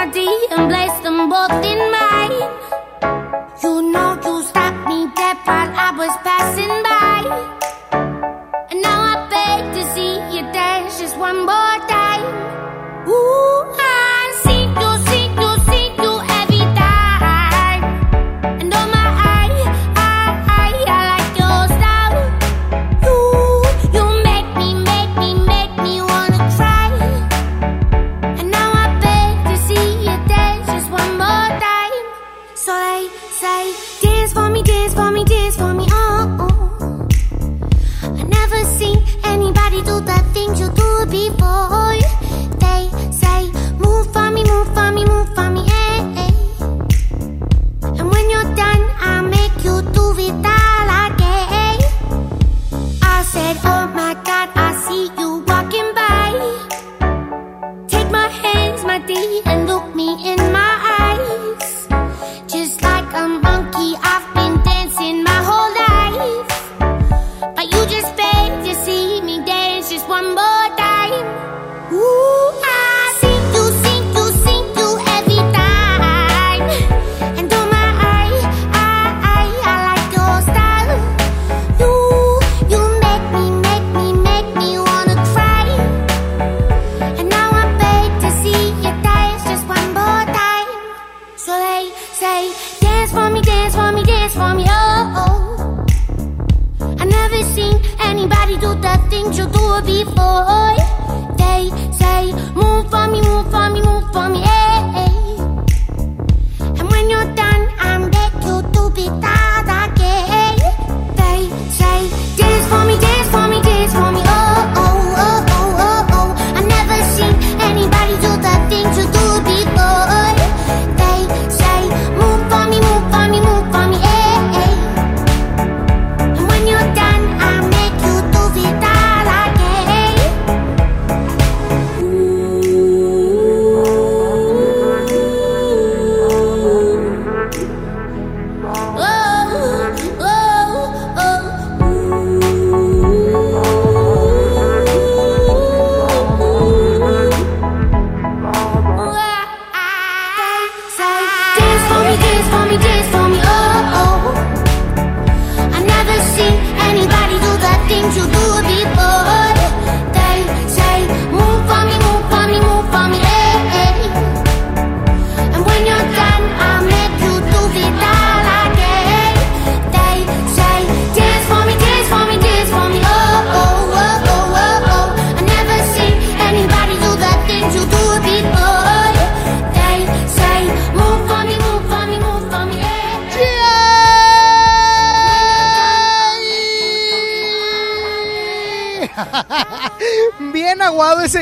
[0.00, 2.38] my dear, and place them both in mine.
[3.62, 7.20] You know you stopped me dead while I was passing by.
[8.70, 11.69] And now I beg to see you dance just one more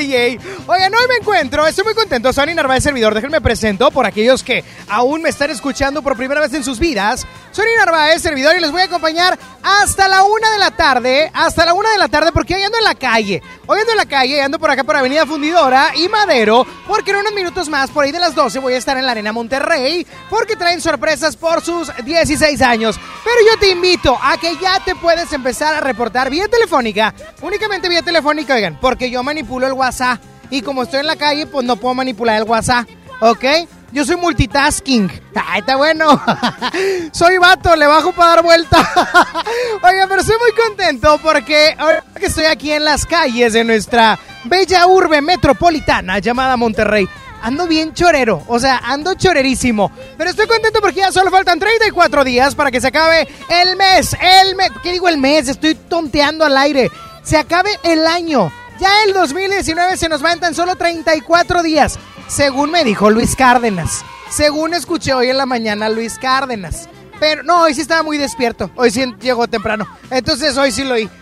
[0.00, 0.38] Yay!
[0.70, 2.30] Oigan, hoy me encuentro, estoy muy contento.
[2.30, 3.14] Sony Narváez, servidor.
[3.14, 7.26] Déjenme presento por aquellos que aún me están escuchando por primera vez en sus vidas.
[7.52, 11.30] Sony Narváez, servidor, y les voy a acompañar hasta la una de la tarde.
[11.32, 13.42] Hasta la una de la tarde, porque hoy ando en la calle.
[13.66, 17.16] Hoy ando en la calle, ando por acá por Avenida Fundidora y Madero, porque en
[17.16, 20.06] unos minutos más, por ahí de las 12, voy a estar en la Arena Monterrey,
[20.28, 23.00] porque traen sorpresas por sus 16 años.
[23.24, 27.88] Pero yo te invito a que ya te puedes empezar a reportar vía telefónica, únicamente
[27.88, 30.20] vía telefónica, oigan, porque yo manipulo el WhatsApp
[30.50, 32.88] y como estoy en la calle, pues no puedo manipular el WhatsApp,
[33.20, 33.44] ¿ok?
[33.90, 35.10] Yo soy multitasking.
[35.34, 36.22] Ay, está bueno.
[37.12, 38.76] soy vato, le bajo para dar vuelta.
[39.82, 44.18] Oigan, pero estoy muy contento porque ahora que estoy aquí en las calles de nuestra
[44.44, 47.08] bella urbe metropolitana llamada Monterrey,
[47.42, 49.90] ando bien chorero, o sea, ando chorerísimo.
[50.18, 54.14] Pero estoy contento porque ya solo faltan 34 días para que se acabe el mes.
[54.20, 55.48] El mes, ¿qué digo el mes?
[55.48, 56.90] Estoy tonteando al aire.
[57.22, 61.98] Se acabe el año Ya el 2019 se nos va en tan solo 34 días,
[62.28, 64.04] según me dijo Luis Cárdenas.
[64.30, 66.88] Según escuché hoy en la mañana Luis Cárdenas.
[67.18, 68.70] Pero no, hoy sí estaba muy despierto.
[68.76, 69.88] Hoy sí llegó temprano.
[70.10, 71.10] Entonces hoy sí lo oí.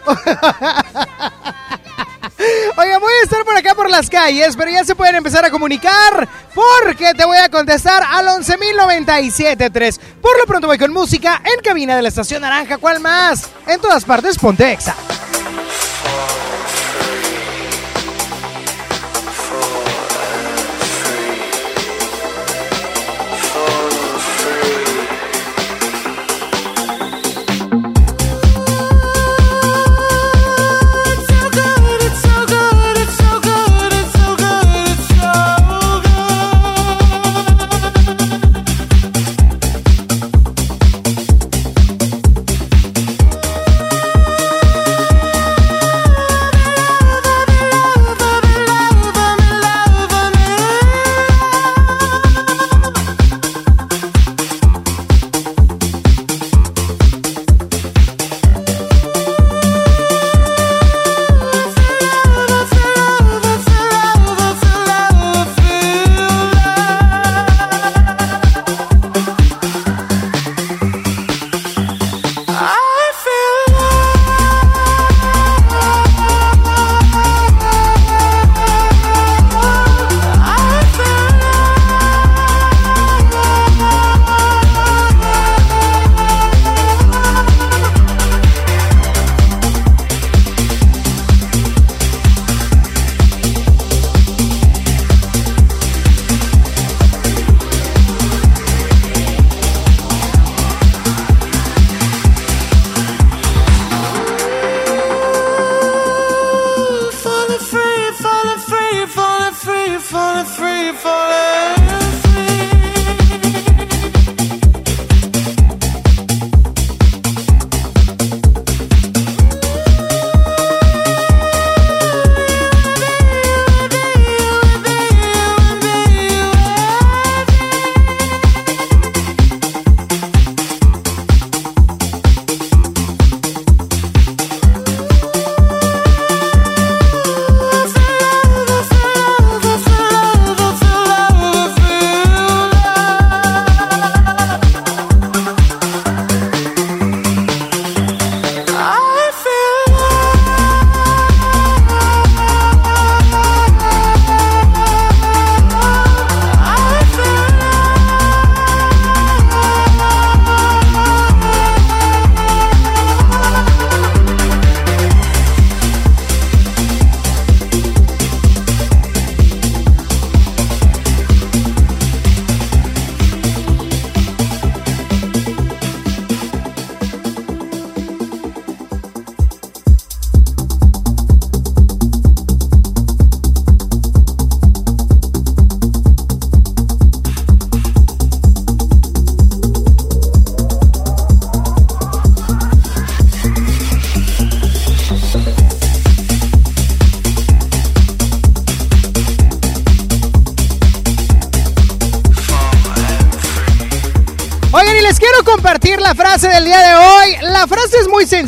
[2.77, 5.51] Oiga, voy a estar por acá por las calles, pero ya se pueden empezar a
[5.51, 9.99] comunicar porque te voy a contestar al 11.097.3.
[10.21, 12.77] Por lo pronto voy con música en cabina de la Estación Naranja.
[12.77, 13.49] ¿Cuál más?
[13.67, 14.77] En todas partes, ponte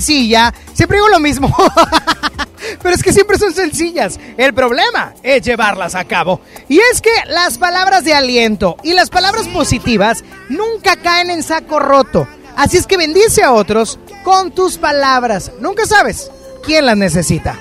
[0.09, 0.55] sencilla.
[0.73, 1.55] Siempre digo lo mismo.
[2.83, 4.19] Pero es que siempre son sencillas.
[4.37, 6.41] El problema es llevarlas a cabo.
[6.69, 11.79] Y es que las palabras de aliento y las palabras positivas nunca caen en saco
[11.79, 12.27] roto.
[12.57, 15.53] Así es que bendice a otros con tus palabras.
[15.61, 16.31] Nunca sabes
[16.65, 17.57] quién las necesita.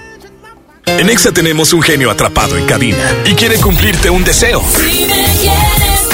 [0.85, 4.61] En Exa tenemos un genio atrapado en cabina y quiere cumplirte un deseo.
[4.61, 6.07] Si me quieres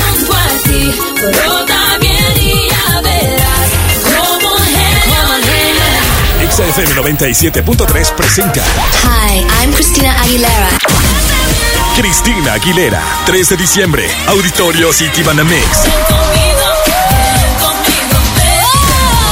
[6.63, 8.63] XFM 97.3 presenta.
[9.03, 10.69] Hi, I'm Cristina Aguilera.
[11.97, 15.65] Cristina Aguilera, 3 de diciembre, Auditorio City Banamex.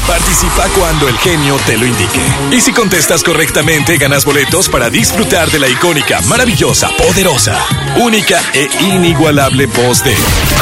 [0.05, 2.21] Participa cuando el genio te lo indique.
[2.51, 7.55] Y si contestas correctamente, ganas boletos para disfrutar de la icónica, maravillosa, poderosa,
[7.95, 10.15] única e inigualable voz de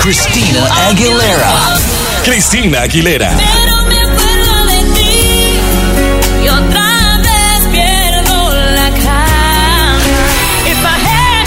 [0.04, 1.52] Cristina Aguilera.
[2.24, 3.36] Cristina Aguilera.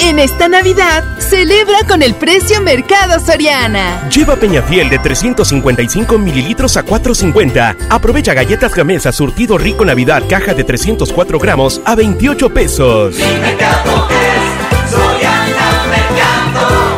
[0.00, 4.08] En esta Navidad, celebra con el precio Mercado Soriana.
[4.08, 7.76] Lleva Peñafiel de 355 mililitros a 4.50.
[7.88, 13.16] Aprovecha galletas Gamesa surtido rico Navidad caja de 304 gramos a 28 pesos.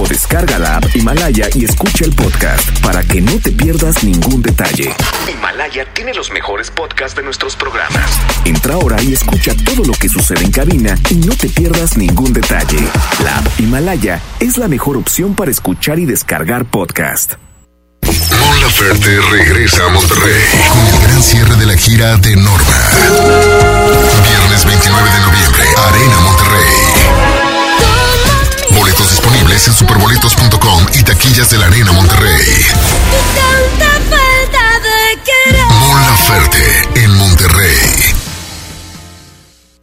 [0.00, 4.42] o descarga la app Himalaya y escucha el podcast para que no te pierdas ningún
[4.42, 4.94] detalle.
[5.30, 8.10] Himalaya tiene los mejores podcasts de nuestros programas.
[8.44, 12.32] Entra ahora y escucha todo lo que sucede en cabina y no te pierdas ningún
[12.32, 12.78] detalle.
[13.22, 17.34] La app Himalaya es la mejor opción para escuchar y descargar podcast.
[18.02, 20.42] Mon Laferte regresa a Monterrey
[20.72, 22.78] con el gran cierre de la gira de Norma.
[24.24, 26.79] Viernes 29 de noviembre, Arena Monterrey.
[29.60, 32.64] Boletos en superboletos.com y taquillas de la Arena Monterrey.
[35.68, 38.19] Mon Laferte en Monterrey.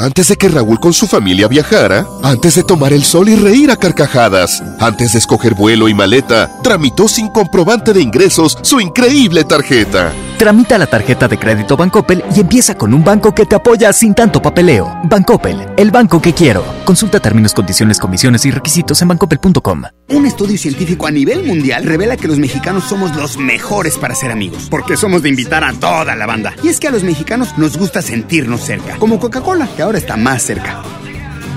[0.00, 3.70] Antes de que Raúl con su familia viajara, antes de tomar el sol y reír
[3.70, 9.44] a carcajadas, antes de escoger vuelo y maleta, tramitó sin comprobante de ingresos su increíble
[9.44, 10.10] tarjeta.
[10.40, 14.14] Tramita la tarjeta de crédito Bancoppel y empieza con un banco que te apoya sin
[14.14, 14.90] tanto papeleo.
[15.04, 16.64] Bancoppel, el banco que quiero.
[16.86, 19.82] Consulta términos, condiciones, comisiones y requisitos en bancoppel.com.
[20.08, 24.30] Un estudio científico a nivel mundial revela que los mexicanos somos los mejores para ser
[24.30, 26.54] amigos, porque somos de invitar a toda la banda.
[26.62, 30.16] Y es que a los mexicanos nos gusta sentirnos cerca, como Coca-Cola, que ahora está
[30.16, 30.80] más cerca.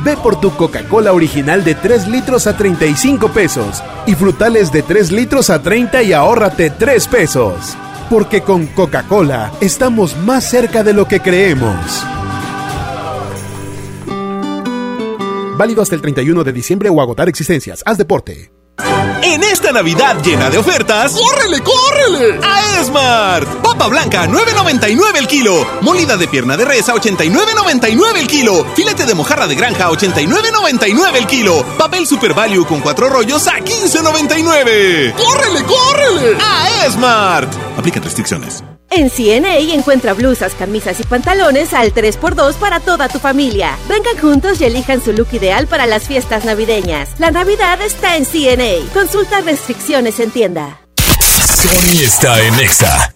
[0.04, 5.14] Ve por tu Coca-Cola original de 3 litros a 35 pesos y frutales de 3
[5.14, 7.78] litros a 30 y ahórrate 3 pesos.
[8.10, 12.04] Porque con Coca-Cola estamos más cerca de lo que creemos.
[15.58, 17.84] Válido hasta el 31 de diciembre o agotar existencias.
[17.86, 18.63] Haz deporte.
[19.22, 22.40] En esta Navidad llena de ofertas, ¡córrele, córrele!
[22.44, 23.48] A Esmart.
[23.64, 25.66] Papa blanca, 9.99 el kilo.
[25.82, 28.66] Molida de pierna de res a 89.99 el kilo.
[28.76, 31.64] Filete de mojarra de granja a 89.99 el kilo.
[31.78, 35.14] Papel Super Value con cuatro rollos a 15.99.
[35.14, 36.38] ¡Córrele, córrele!
[36.42, 37.52] A Esmart.
[37.78, 38.64] Aplica restricciones.
[38.96, 43.76] En CNA encuentra blusas, camisas y pantalones al 3x2 para toda tu familia.
[43.90, 47.10] Vengan juntos y elijan su look ideal para las fiestas navideñas.
[47.20, 48.88] La Navidad está en CNA.
[48.94, 50.80] Consulta restricciones en tienda.
[50.98, 53.16] Sony está en Exa.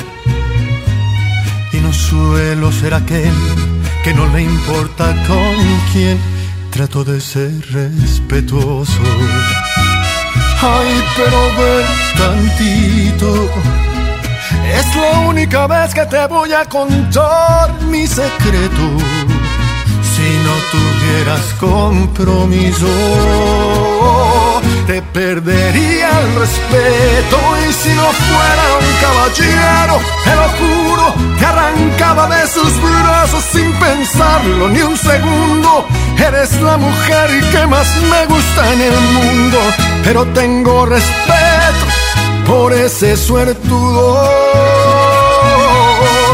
[2.11, 3.33] y no suelo ser aquel
[4.03, 5.55] que no le importa con
[5.91, 6.17] quién
[6.71, 9.01] trato de ser respetuoso.
[10.61, 11.85] Ay, pero ven
[12.17, 13.49] tantito.
[14.73, 18.85] Es la única vez que te voy a contar mi secreto.
[20.13, 22.87] Si no tuvieras compromiso,
[24.87, 27.37] te perdería el respeto.
[27.67, 30.80] Y si no fuera un caballero, te lo juro,
[31.39, 35.87] te arrancaba de sus brazos sin pensarlo ni un segundo.
[36.17, 39.59] Eres la mujer que más me gusta en el mundo,
[40.03, 41.85] pero tengo respeto
[42.45, 44.29] por ese suertudo.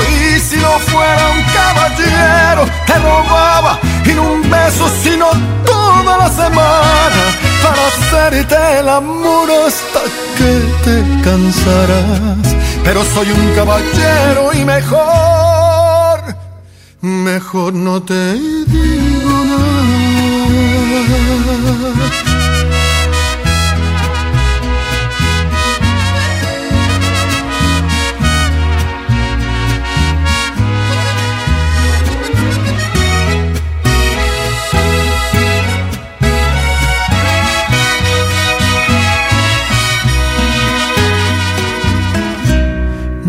[0.10, 5.28] Y si no fuera un caballero, te robaba y no un beso, sino
[5.66, 7.24] toda la semana
[7.64, 10.02] para hacerte el amor hasta
[10.38, 10.52] que
[10.84, 12.57] te cansarás.
[12.88, 16.22] Pero soy un caballero y mejor,
[17.02, 19.88] mejor no te digo nada.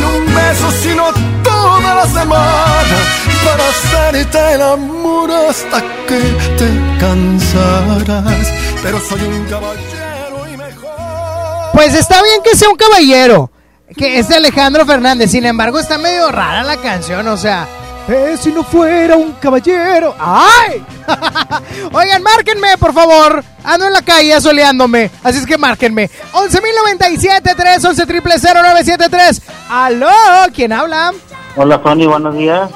[0.00, 1.04] no un beso, sino
[1.42, 2.96] toda la semana
[3.44, 6.20] para hacerte el amor hasta que
[6.58, 8.52] te cansarás.
[8.82, 11.72] Pero soy un caballero y mejor.
[11.72, 13.50] Pues está bien que sea un caballero,
[13.96, 15.30] que es de Alejandro Fernández.
[15.30, 17.66] Sin embargo, está medio rara la canción, o sea.
[18.08, 20.14] Eh, si no fuera un caballero.
[20.18, 20.82] ¡Ay!
[21.92, 23.44] Oigan, márquenme, por favor.
[23.62, 25.10] Ando en la calle soleándome.
[25.22, 26.08] Así es que márquenme.
[26.32, 30.08] 11.097 3 11 0973 ¿Aló?
[30.54, 31.12] ¿Quién habla?
[31.56, 32.70] Hola, Sony, buenos días.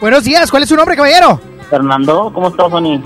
[0.00, 0.50] Buenos días.
[0.50, 1.40] ¿Cuál es su nombre, caballero?
[1.68, 3.02] Fernando, ¿cómo estás, Sony?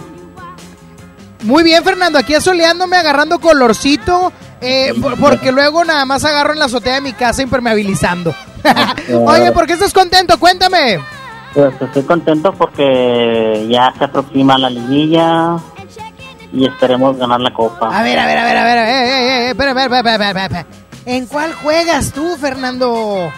[1.45, 2.19] Muy bien, Fernando.
[2.19, 4.33] Aquí asoleándome, agarrando colorcito.
[4.61, 8.35] Eh, por- porque luego nada más agarro en la azotea de mi casa impermeabilizando.
[9.27, 10.39] Oye, ¿por qué estás contento?
[10.39, 10.99] Cuéntame.
[11.55, 15.57] Pues estoy contento porque ya se aproxima la liguilla
[16.53, 17.89] y esperemos ganar la copa.
[17.97, 18.79] A ver, a ver, a ver, a ver.
[18.79, 20.67] Eh, eh, eh, espera, espera, espera, espera.
[21.07, 23.31] ¿En cuál juegas tú, Fernando?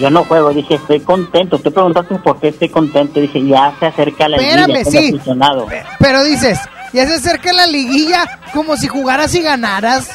[0.00, 1.58] Yo no juego, dije, estoy contento.
[1.58, 3.20] Tú preguntaste por qué estoy contento.
[3.20, 4.90] Dije, ya se acerca la Espérame, liguilla.
[4.90, 4.96] sí.
[4.98, 5.66] estoy aficionado.
[5.98, 6.58] Pero dices,
[6.92, 10.10] ya se acerca la liguilla como si jugaras y ganaras.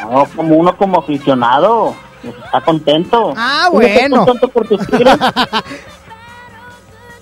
[0.00, 1.94] No, como uno como aficionado.
[2.22, 3.34] está contento.
[3.36, 4.24] Ah, bueno.
[4.24, 5.16] contento por tus tigres.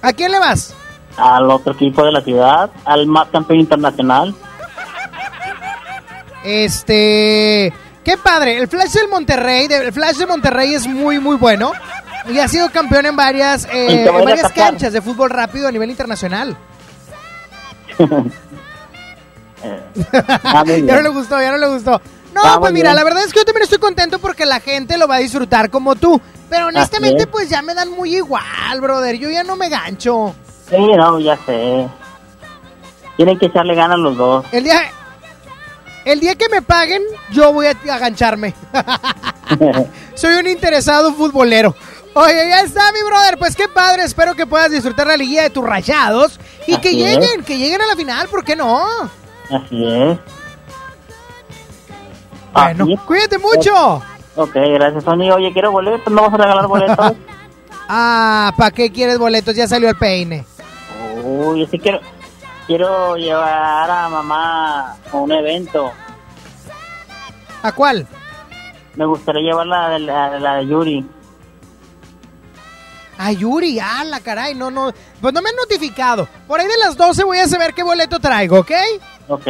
[0.02, 0.74] ¿A quién le vas?
[1.16, 4.34] al otro equipo de la ciudad, al más campeón internacional.
[6.44, 7.72] Este,
[8.04, 8.58] qué padre.
[8.58, 11.72] El Flash del Monterrey, el Flash de Monterrey es muy, muy bueno.
[12.28, 15.90] Y ha sido campeón en varias, eh, ¿En varias canchas de fútbol rápido a nivel
[15.90, 16.56] internacional.
[20.86, 22.00] Ya no le gustó, ya no le gustó.
[22.34, 22.96] No, pues mira, bien.
[22.96, 25.70] la verdad es que yo también estoy contento porque la gente lo va a disfrutar
[25.70, 26.20] como tú.
[26.50, 27.26] Pero honestamente, es.
[27.28, 29.16] pues ya me dan muy igual, brother.
[29.16, 30.34] Yo ya no me gancho.
[30.68, 31.88] Sí, no, ya sé.
[33.16, 34.44] Tienen que echarle ganas los dos.
[34.50, 34.82] El día,
[36.04, 38.54] el día que me paguen, yo voy a agancharme.
[40.14, 41.74] Soy un interesado futbolero.
[42.14, 43.38] Oye, ya está, mi brother.
[43.38, 44.04] Pues qué padre.
[44.04, 46.38] Espero que puedas disfrutar la liguilla de tus rayados.
[46.66, 46.96] Y que es.
[46.96, 48.28] lleguen, que lleguen a la final.
[48.28, 48.84] ¿Por qué no?
[49.50, 50.18] Así es.
[52.52, 53.00] Bueno, Así es.
[53.00, 54.02] cuídate mucho.
[54.36, 55.30] Ok, gracias, Sony.
[55.34, 57.12] Oye, quiero boletos, ¿no vamos a regalar boletos?
[57.86, 59.54] Ah, ¿para qué quieres boletos?
[59.54, 60.46] Ya salió el peine.
[61.22, 62.00] Uy, sí quiero,
[62.66, 65.92] quiero llevar a mamá a un evento.
[67.62, 68.06] ¿A cuál?
[68.94, 71.06] Me gustaría llevarla a la, a la de Yuri.
[73.18, 74.90] A Yuri, la caray, no, no.
[75.20, 76.26] Pues no me han notificado.
[76.48, 78.72] Por ahí de las 12 voy a saber qué boleto traigo, ¿ok?
[79.28, 79.46] Ok.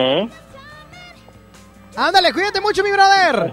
[1.96, 3.52] Ándale, cuídate mucho, mi brother.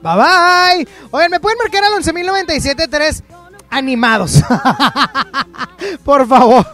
[0.00, 0.88] Bye bye.
[1.10, 3.22] Oigan, ¿me pueden marcar al 11.097.3
[3.68, 4.42] animados?
[6.04, 6.66] por favor.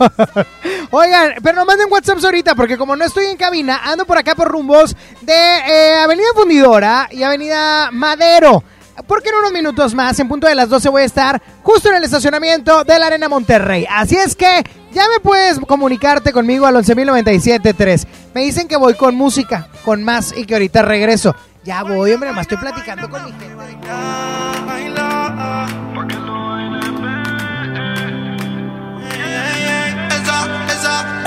[0.90, 4.34] Oigan, pero no manden WhatsApp ahorita porque como no estoy en cabina, ando por acá
[4.34, 8.62] por rumbos de eh, Avenida Fundidora y Avenida Madero.
[9.06, 11.96] Porque en unos minutos más, en punto de las 12, voy a estar justo en
[11.96, 13.86] el estacionamiento de la Arena Monterrey.
[13.90, 18.06] Así es que ya me puedes comunicarte conmigo al 11.097.3.
[18.34, 21.34] Me dicen que voy con música, con más y que ahorita regreso.
[21.64, 23.56] Ya voy, hombre, más estoy platicando con mi gente.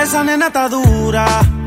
[0.02, 1.59] Esa nena está dura.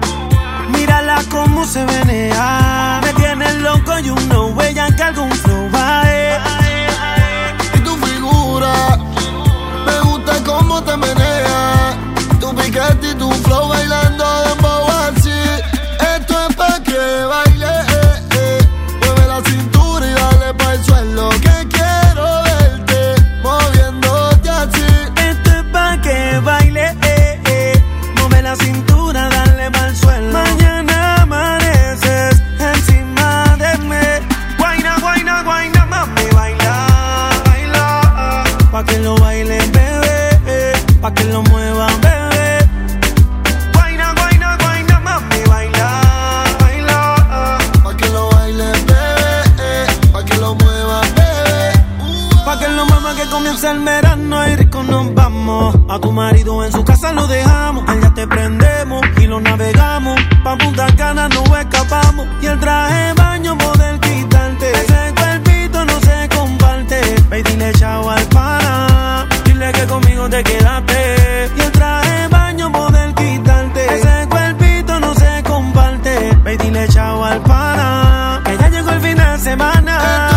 [0.93, 1.23] Mírala
[1.65, 3.01] se menea.
[3.03, 6.05] Me tiene loco y uno huella que algún flow va
[7.75, 8.99] Y tu figura,
[9.87, 11.52] me gusta cómo te menea.
[41.03, 42.51] Pa' que lo muevan, bebé.
[43.75, 45.89] Guaina, guaina, guaina, mami, baila,
[46.61, 46.99] baila.
[47.85, 49.75] Pa' que lo bailen, bebé,
[50.13, 51.63] pa' que lo muevan, bebé.
[52.47, 55.77] Pa' que lo muevan que comienza el verano y rico nos vamos.
[55.89, 57.83] A tu marido en su casa lo dejamos.
[57.89, 60.21] Allá te prendemos y lo navegamos.
[60.45, 62.27] Pa' Punta Cana no escapamos.
[62.41, 64.71] Y el traje baño poder quitarte.
[64.71, 67.01] Ese cuerpito no se comparte.
[67.29, 69.27] Ve dile chao al pana.
[69.45, 71.51] Dile que conmigo te quedaste.
[71.57, 73.95] Y el traje baño poder quitarte.
[73.95, 76.37] Ese cuerpito no se comparte.
[76.45, 78.41] Ve dile chao al pana.
[78.45, 80.32] Que ya llegó el fin de semana.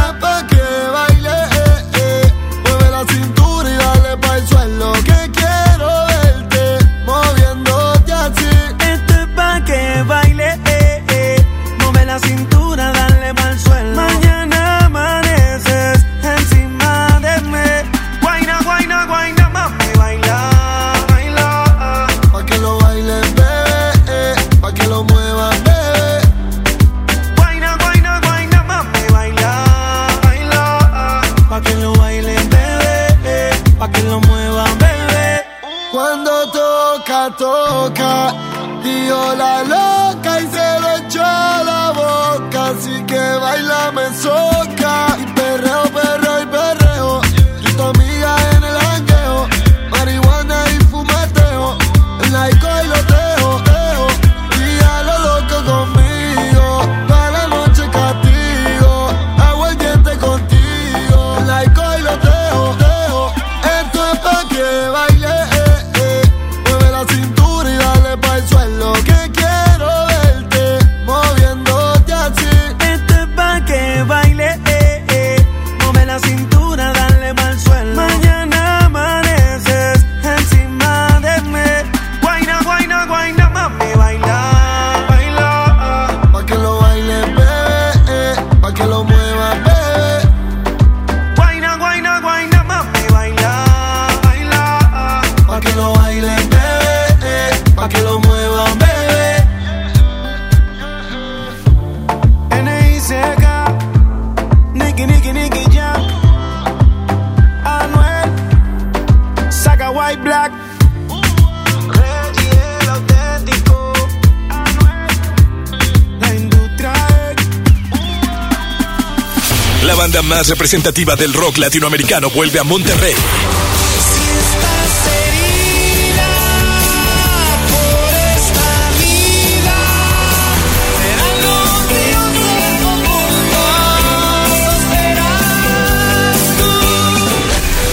[120.50, 123.16] Representativa del rock latinoamericano vuelve a Monterrey.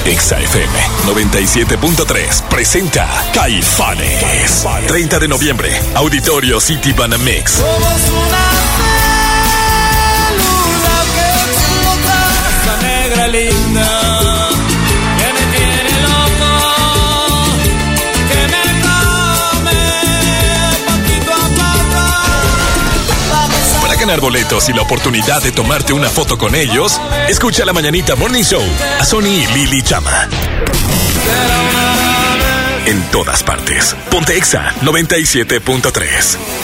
[0.04, 4.66] Exa FM 97.3 presenta Caifanes.
[4.86, 7.62] 30 de noviembre, Auditorio City Banamex.
[24.20, 28.62] Boletos y la oportunidad de tomarte una foto con ellos, escucha la Mañanita Morning Show
[28.98, 30.28] a Sony y Lili Chama.
[32.86, 33.96] En todas partes.
[34.10, 36.61] Ponte Exa 97.3.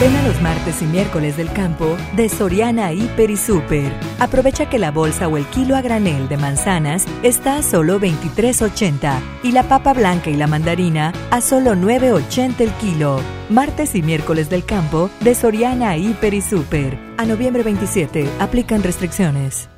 [0.00, 3.92] Ven a los martes y miércoles del campo de Soriana Hiper y Super.
[4.18, 9.20] Aprovecha que la bolsa o el kilo a granel de manzanas está a solo 23.80
[9.42, 13.20] y la papa blanca y la mandarina a solo 9.80 el kilo.
[13.50, 16.98] Martes y miércoles del campo de Soriana Hiper y Super.
[17.18, 19.68] A noviembre 27 aplican restricciones.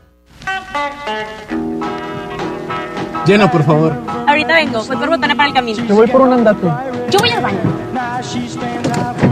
[3.26, 3.92] Lleno, por favor.
[4.28, 5.84] Ahorita vengo, voy por botana para el camino.
[5.84, 6.68] Yo voy por un andate.
[7.10, 9.31] Yo voy al baño.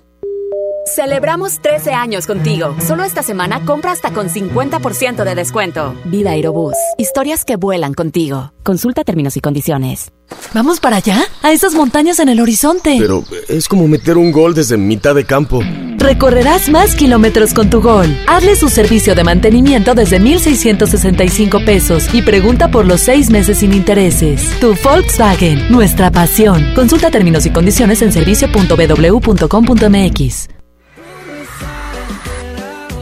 [0.93, 2.75] Celebramos 13 años contigo.
[2.85, 5.95] Solo esta semana compra hasta con 50% de descuento.
[6.03, 6.75] Vida Aerobús.
[6.97, 8.51] Historias que vuelan contigo.
[8.61, 10.11] Consulta términos y condiciones.
[10.53, 11.23] ¿Vamos para allá?
[11.43, 12.97] A esas montañas en el horizonte.
[12.99, 15.61] Pero es como meter un gol desde mitad de campo.
[15.97, 18.13] Recorrerás más kilómetros con tu gol.
[18.27, 23.71] Hazle su servicio de mantenimiento desde 1,665 pesos y pregunta por los seis meses sin
[23.71, 24.59] intereses.
[24.59, 26.73] Tu Volkswagen, nuestra pasión.
[26.75, 30.60] Consulta términos y condiciones en servicio.bw.com.mx.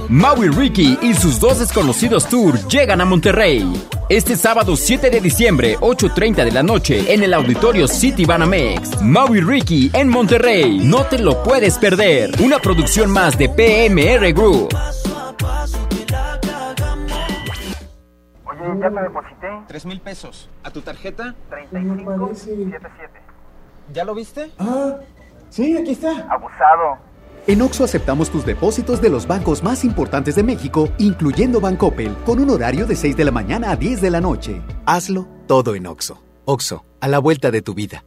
[0.10, 3.72] Maui Ricky y sus dos desconocidos tour llegan a Monterrey.
[4.10, 9.04] Este sábado 7 de diciembre, 8.30 de la noche, en el auditorio City Banamex.
[9.04, 10.80] Maui Ricky en Monterrey.
[10.80, 12.32] No te lo puedes perder.
[12.42, 14.70] Una producción más de PMR Group.
[18.46, 19.48] Oye, ya te deposité.
[19.68, 20.50] Tres mil pesos.
[20.64, 21.36] ¿A tu tarjeta?
[21.50, 23.12] 3577.
[23.94, 24.50] ¿Ya lo viste?
[24.58, 24.96] Ah,
[25.52, 26.26] sí, aquí está.
[26.32, 27.09] Abusado.
[27.48, 32.40] En Oxo aceptamos tus depósitos de los bancos más importantes de México, incluyendo Bancoppel, con
[32.40, 34.62] un horario de 6 de la mañana a 10 de la noche.
[34.86, 36.22] Hazlo todo en Oxo.
[36.46, 38.04] Oxo, a la vuelta de tu vida.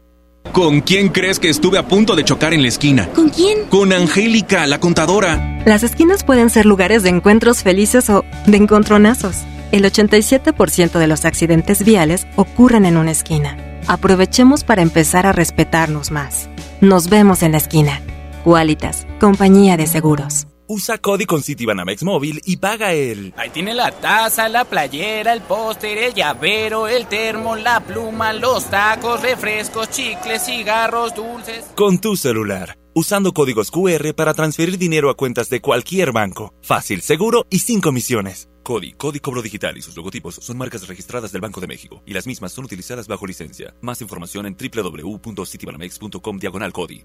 [0.52, 3.08] ¿Con quién crees que estuve a punto de chocar en la esquina?
[3.14, 3.66] ¿Con quién?
[3.68, 5.62] Con Angélica, la contadora.
[5.64, 9.36] Las esquinas pueden ser lugares de encuentros felices o de encontronazos.
[9.72, 13.56] El 87% de los accidentes viales ocurren en una esquina.
[13.86, 16.48] Aprovechemos para empezar a respetarnos más.
[16.80, 18.02] Nos vemos en la esquina.
[18.44, 20.48] Qualitas, compañía de seguros.
[20.66, 23.32] Usa Cody con Citibanamex móvil y paga el.
[23.36, 28.64] Ahí tiene la taza, la playera, el póster, el llavero, el termo, la pluma, los
[28.64, 31.66] tacos, refrescos, chicles, cigarros, dulces.
[31.76, 32.76] Con tu celular.
[32.94, 36.52] Usando códigos QR para transferir dinero a cuentas de cualquier banco.
[36.62, 38.48] Fácil, seguro y sin comisiones.
[38.64, 42.12] CODI, Código Cobro Digital y sus logotipos son marcas registradas del Banco de México y
[42.12, 43.74] las mismas son utilizadas bajo licencia.
[43.80, 47.04] Más información en www.citibanamex.com diagonal CODI.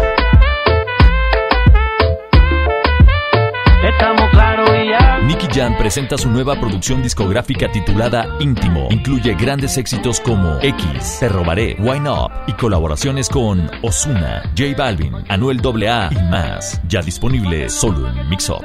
[5.53, 8.87] Jam presenta su nueva producción discográfica titulada Íntimo.
[8.89, 15.13] Incluye grandes éxitos como X, Te Robaré, Why Not y colaboraciones con Osuna, J Balvin,
[15.27, 16.81] Anuel AA y más.
[16.87, 18.63] Ya disponible solo en Mix Up.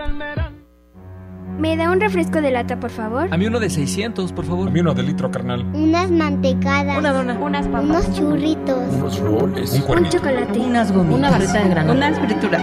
[1.59, 3.29] ¿Me da un refresco de lata, por favor?
[3.33, 4.69] A mí uno de 600, por favor.
[4.69, 5.65] A mí uno de litro, carnal.
[5.73, 6.99] Unas mantecadas.
[6.99, 7.33] Una dona.
[7.33, 7.83] Unas papas.
[7.85, 8.79] Unos churritos.
[8.93, 9.73] Unos roles.
[9.73, 10.59] Un, un chocolate.
[10.59, 11.19] Unas gomitas.
[11.19, 12.09] Una barrita de granola.
[12.09, 12.63] Unas frituras.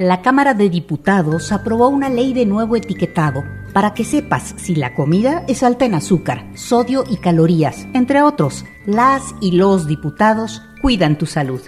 [0.00, 4.92] La Cámara de Diputados aprobó una ley de nuevo etiquetado para que sepas si la
[4.92, 7.86] comida es alta en azúcar, sodio y calorías.
[7.94, 11.60] Entre otros, las y los diputados cuidan tu salud.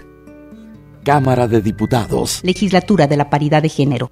[1.05, 2.41] Cámara de Diputados.
[2.43, 4.11] Legislatura de la Paridad de Género.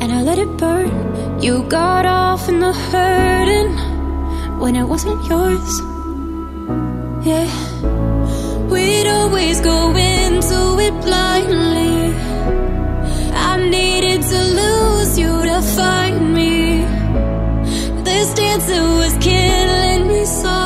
[0.00, 0.90] and I let it burn.
[1.40, 3.72] You got off in the hurting
[4.58, 5.80] when it wasn't yours.
[7.28, 7.48] Yeah,
[8.70, 12.14] we'd always go into it blindly.
[13.48, 16.84] I needed to lose you to find me.
[18.04, 20.65] This dancer was killing me softly.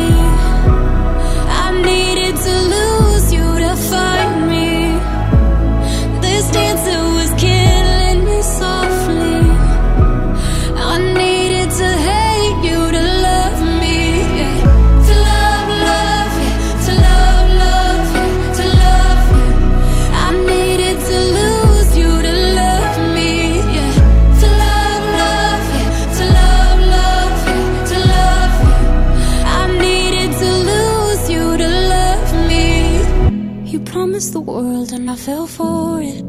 [34.21, 36.23] Promised the world and I fell for it.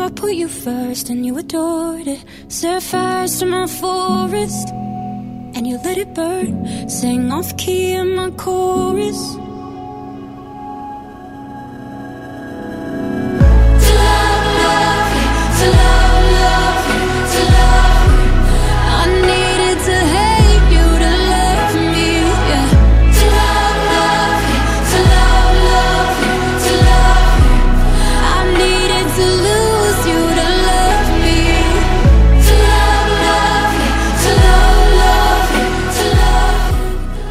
[0.00, 2.24] I put you first and you adored it.
[2.48, 6.88] Set fires to my forest and you let it burn.
[6.88, 9.36] Sang off key in my chorus.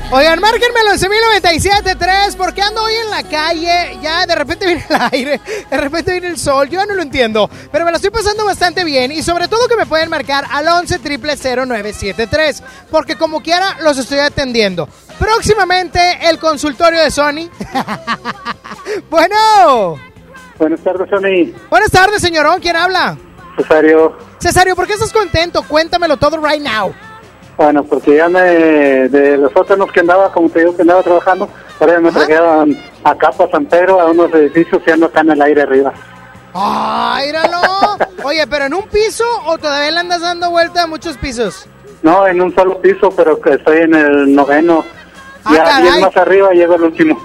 [0.09, 4.95] Oigan, márquenme los 11.097.3 porque ando hoy en la calle, ya de repente viene el
[5.11, 8.45] aire, de repente viene el sol, yo no lo entiendo, pero me lo estoy pasando
[8.45, 13.75] bastante bien y sobre todo que me pueden marcar al 11 0973 porque como quiera
[13.81, 14.87] los estoy atendiendo.
[15.19, 17.49] Próximamente el consultorio de Sony.
[19.09, 19.99] bueno.
[20.57, 21.53] Buenas tardes, Sony.
[21.69, 23.17] Buenas tardes, señorón, ¿quién habla?
[23.57, 24.17] Cesario.
[24.39, 25.63] Cesario, ¿por qué estás contento?
[25.63, 26.93] Cuéntamelo todo right now.
[27.57, 31.49] Bueno, porque ya me, de los sótanos que andaba, como te digo que andaba trabajando,
[31.79, 35.31] ahora ya me trajeron acá para San Pedro, a unos edificios que ando acá en
[35.31, 35.91] el aire arriba.
[36.53, 37.31] ¡Ay!
[38.23, 41.65] Oye, ¿pero en un piso o todavía le andas dando vuelta a muchos pisos?
[42.03, 44.85] No, en un solo piso, pero que estoy en el noveno.
[45.43, 47.19] Ah, ya, bien más arriba llego el último.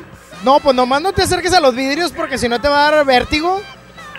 [0.45, 2.91] No, pues nomás no te acerques a los vidrios porque si no te va a
[2.91, 3.61] dar vértigo.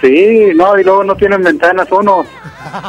[0.04, 2.26] Sí, no, y luego no tienen ventanas uno.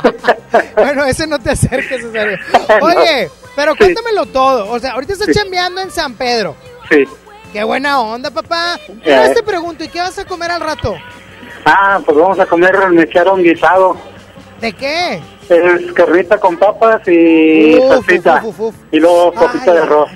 [0.76, 2.36] bueno, ese no te acerques, Cesario.
[2.82, 4.68] Oye, pero cuéntamelo todo.
[4.72, 5.34] O sea, ahorita estás Sí.
[5.34, 6.56] chambeando en San Pedro.
[6.90, 7.04] Sí.
[7.52, 8.80] Qué buena onda, papá.
[9.04, 9.14] Eh.
[9.14, 10.96] ahora te pregunto, ¿y qué vas a comer al rato?
[11.64, 13.96] Ah, pues vamos a comer, me echaron guisado.
[14.60, 15.20] ¿De qué?
[15.48, 18.40] Es carnita con papas y Uf, salsita.
[18.42, 18.74] uf, uf, uf.
[18.90, 20.10] Y luego sopita Ay, de arroz.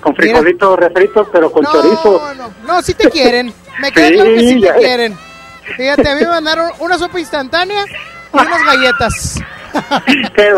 [0.00, 2.34] Con frijolitos refritos, pero con no, chorizo.
[2.36, 3.54] No, no, sí te quieren.
[3.80, 4.74] Me queda Sí, claro que sí te ya.
[4.74, 5.16] quieren.
[5.76, 7.84] Fíjate, a mí me mandaron una sopa instantánea
[8.32, 9.40] y unas galletas.
[10.36, 10.48] Qué.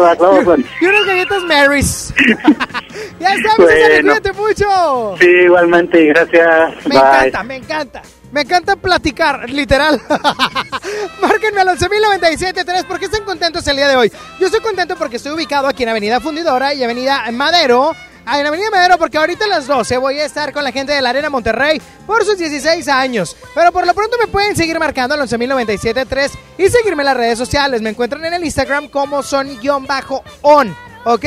[0.81, 2.15] Y unas galletas Marys.
[3.21, 4.01] ya está, Bueno.
[4.03, 5.17] Cuídate mucho.
[5.19, 6.87] Sí, igualmente, gracias.
[6.87, 6.99] Me Bye.
[6.99, 8.03] encanta, me encanta.
[8.33, 10.01] Me encanta platicar, literal.
[11.23, 12.85] Márquenme al 11.097.3.
[12.85, 14.13] ¿Por qué están contentos el día de hoy?
[14.39, 17.95] Yo estoy contento porque estoy ubicado aquí en Avenida Fundidora y Avenida Madero.
[18.27, 21.01] En Avenida Madero porque ahorita a las 12 voy a estar con la gente de
[21.01, 23.37] la Arena Monterrey por sus 16 años.
[23.55, 27.39] Pero por lo pronto me pueden seguir marcando al 11.097.3 y seguirme en las redes
[27.39, 27.83] sociales.
[27.83, 30.77] Me encuentran en el Instagram como son-on.
[31.05, 31.25] ¿Ok?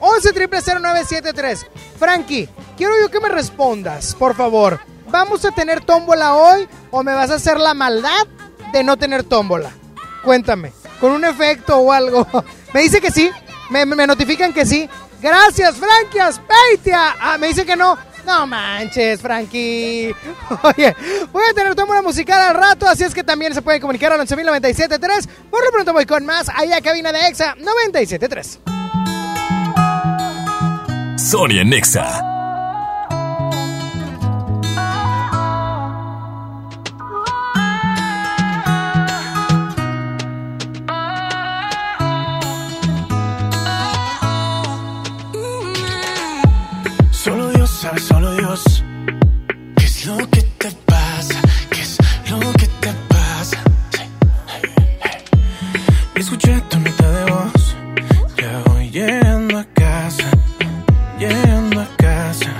[0.00, 1.66] 11 0973
[1.98, 4.80] Frankie, quiero yo que me respondas, por favor.
[5.10, 8.26] ¿Vamos a tener tómbola hoy o me vas a hacer la maldad
[8.72, 9.70] de no tener tómbola?
[10.24, 12.26] Cuéntame, con un efecto o algo.
[12.74, 13.30] Me dice que sí,
[13.70, 14.90] me, me notifican que sí.
[15.20, 17.16] Gracias, Frankie Aspeitia.
[17.20, 17.98] Ah, me dice que no.
[18.24, 20.14] No manches, Frankie.
[20.62, 20.94] Oye,
[21.32, 24.20] voy a tener tómbola musical al rato, así es que también se puede comunicar al
[24.20, 25.28] 11.097.3.
[25.50, 28.58] Por lo pronto voy con más allá cabina de EXA 97.3.
[31.18, 32.47] Sonia Nexa.
[48.00, 48.84] solo Dios.
[49.76, 51.40] ¿Qué es lo que te pasa?
[51.70, 51.98] ¿Qué es
[52.30, 53.58] lo que te pasa?
[56.14, 57.76] Escuché tu nota de voz.
[58.36, 60.28] Ya voy llegando a casa.
[61.18, 62.50] Llegando a casa.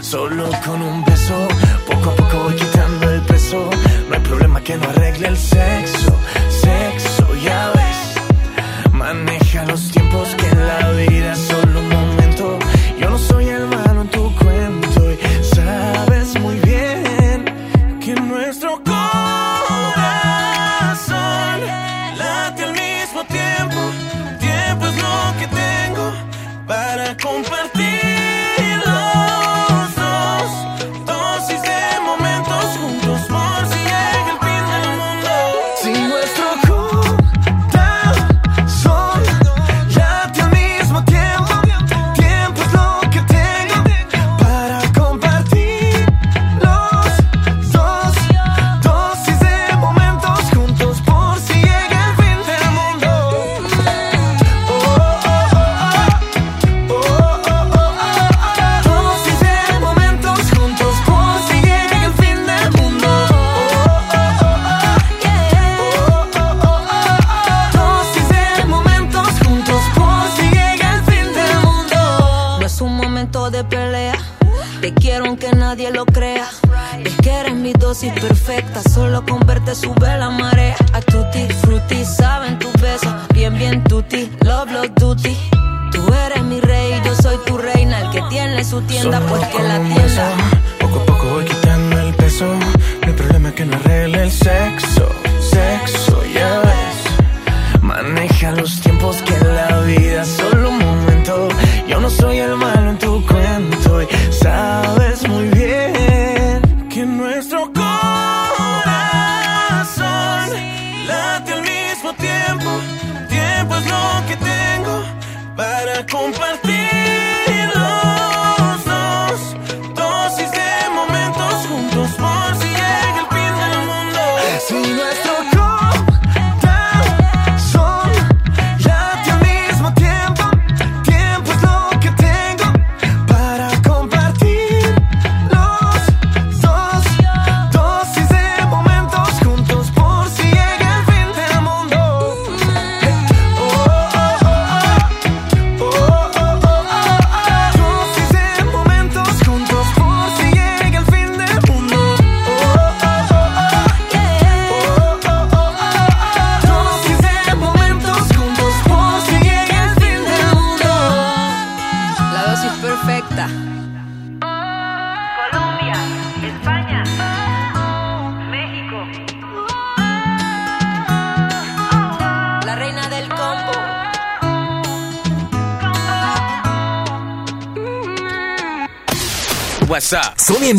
[0.00, 1.48] Solo con un beso.
[1.86, 3.70] Poco a poco voy quitando el peso.
[4.08, 6.13] No hay problema que no arregle el sexo.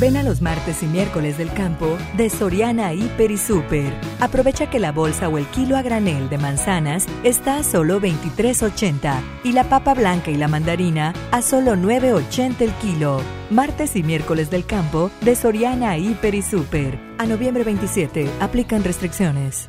[0.00, 3.92] Ven a los martes y miércoles del campo de Soriana Hiper y Super.
[4.18, 9.20] Aprovecha que la bolsa o el kilo a granel de manzanas está a solo 23.80
[9.44, 13.20] y la papa blanca y la mandarina a solo 9.80 el kilo.
[13.50, 16.98] Martes y miércoles del campo de Soriana Hiper y Super.
[17.18, 19.68] A noviembre 27 aplican restricciones.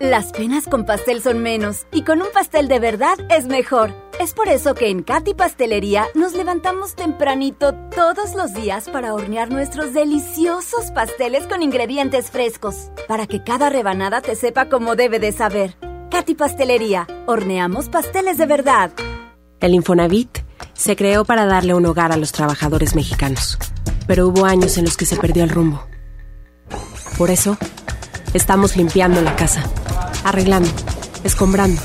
[0.00, 3.92] Las penas con pastel son menos y con un pastel de verdad es mejor.
[4.20, 9.50] Es por eso que en Katy Pastelería nos levantamos tempranito todos los días para hornear
[9.50, 15.32] nuestros deliciosos pasteles con ingredientes frescos, para que cada rebanada te sepa como debe de
[15.32, 15.74] saber.
[16.10, 18.90] Katy Pastelería, horneamos pasteles de verdad.
[19.58, 20.40] El Infonavit
[20.74, 23.56] se creó para darle un hogar a los trabajadores mexicanos,
[24.06, 25.86] pero hubo años en los que se perdió el rumbo.
[27.16, 27.56] Por eso,
[28.34, 29.64] estamos limpiando la casa,
[30.24, 30.68] arreglando,
[31.24, 31.80] escombrando,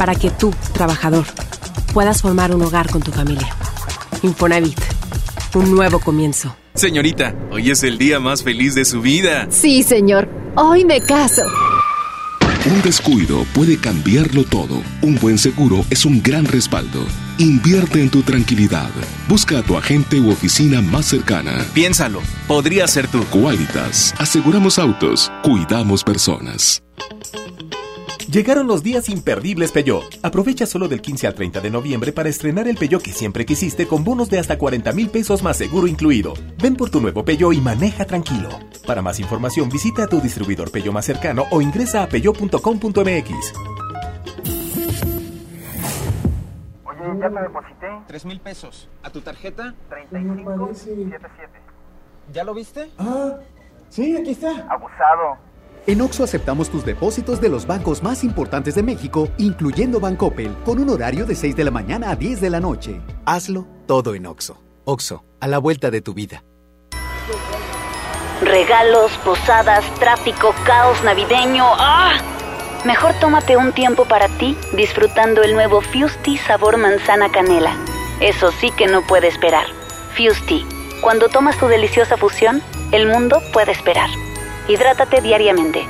[0.00, 1.26] para que tú, trabajador,
[1.92, 3.48] puedas formar un hogar con tu familia.
[4.22, 4.78] Infonavit,
[5.54, 6.54] un nuevo comienzo.
[6.74, 9.46] Señorita, hoy es el día más feliz de su vida.
[9.50, 10.28] Sí, señor.
[10.56, 11.42] Hoy me caso.
[12.66, 14.82] Un descuido puede cambiarlo todo.
[15.02, 17.04] Un buen seguro es un gran respaldo.
[17.38, 18.90] Invierte en tu tranquilidad.
[19.28, 21.64] Busca a tu agente u oficina más cercana.
[21.72, 23.24] Piénsalo, podría ser tú.
[23.30, 24.14] Qualitas.
[24.18, 25.32] Aseguramos autos.
[25.42, 26.82] Cuidamos personas.
[28.30, 30.04] Llegaron los días imperdibles Peugeot.
[30.22, 33.88] Aprovecha solo del 15 al 30 de noviembre para estrenar el Peugeot que siempre quisiste
[33.88, 36.34] con bonos de hasta 40 mil pesos más seguro incluido.
[36.62, 38.50] Ven por tu nuevo Peugeot y maneja tranquilo.
[38.86, 43.52] Para más información visita a tu distribuidor Peugeot más cercano o ingresa a peugeot.com.mx.
[47.18, 47.88] ya te deposité.
[48.06, 48.88] Tres mil pesos.
[49.02, 49.74] ¿A tu tarjeta?
[49.88, 51.50] 3577.
[52.32, 52.92] ¿Ya lo viste?
[52.96, 53.38] Ah,
[53.88, 54.50] sí, aquí está.
[54.70, 55.49] Abusado.
[55.86, 60.78] En Oxo aceptamos tus depósitos de los bancos más importantes de México, incluyendo Bancoppel, con
[60.78, 63.00] un horario de 6 de la mañana a 10 de la noche.
[63.24, 64.62] Hazlo todo en Oxo.
[64.84, 66.44] Oxo, a la vuelta de tu vida.
[68.42, 71.64] Regalos, posadas, tráfico, caos navideño.
[71.64, 72.12] ¡Ah!
[72.84, 77.76] Mejor tómate un tiempo para ti disfrutando el nuevo Fusti sabor manzana canela.
[78.20, 79.66] Eso sí que no puede esperar.
[80.16, 80.64] Fusti,
[81.02, 82.62] cuando tomas tu deliciosa fusión,
[82.92, 84.08] el mundo puede esperar.
[84.70, 85.80] Hidrátate diariamente.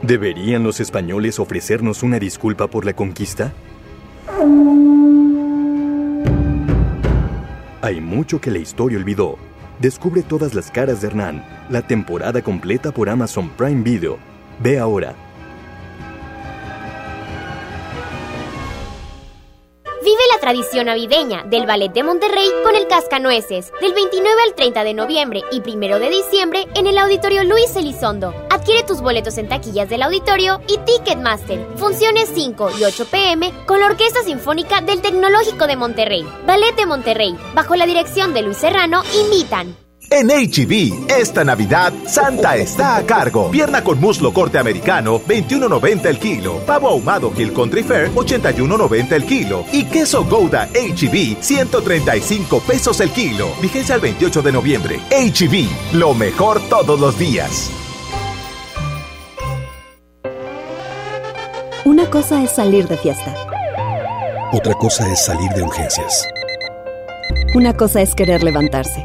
[0.00, 3.52] ¿Deberían los españoles ofrecernos una disculpa por la conquista?
[7.82, 9.38] Hay mucho que la historia olvidó.
[9.80, 14.18] Descubre todas las caras de Hernán, la temporada completa por Amazon Prime Video.
[14.60, 15.25] Ve ahora.
[20.06, 24.84] Vive la tradición navideña del Ballet de Monterrey con el Cascanueces, del 29 al 30
[24.84, 28.32] de noviembre y 1 de diciembre en el Auditorio Luis Elizondo.
[28.48, 31.66] Adquiere tus boletos en taquillas del auditorio y Ticketmaster.
[31.74, 36.24] Funciones 5 y 8 pm con la Orquesta Sinfónica del Tecnológico de Monterrey.
[36.46, 39.85] Ballet de Monterrey, bajo la dirección de Luis Serrano, invitan.
[40.08, 43.50] En HB, esta Navidad, Santa está a cargo.
[43.50, 46.58] Pierna con muslo corte americano, 21.90 el kilo.
[46.64, 49.64] Pavo ahumado Hill Country Fair, 81.90 el kilo.
[49.72, 53.48] Y queso Gouda HB, 135 pesos el kilo.
[53.60, 55.00] Vigencia el 28 de noviembre.
[55.10, 57.70] HB, lo mejor todos los días.
[61.84, 63.34] Una cosa es salir de fiesta.
[64.52, 66.26] Otra cosa es salir de urgencias.
[67.54, 69.04] Una cosa es querer levantarse.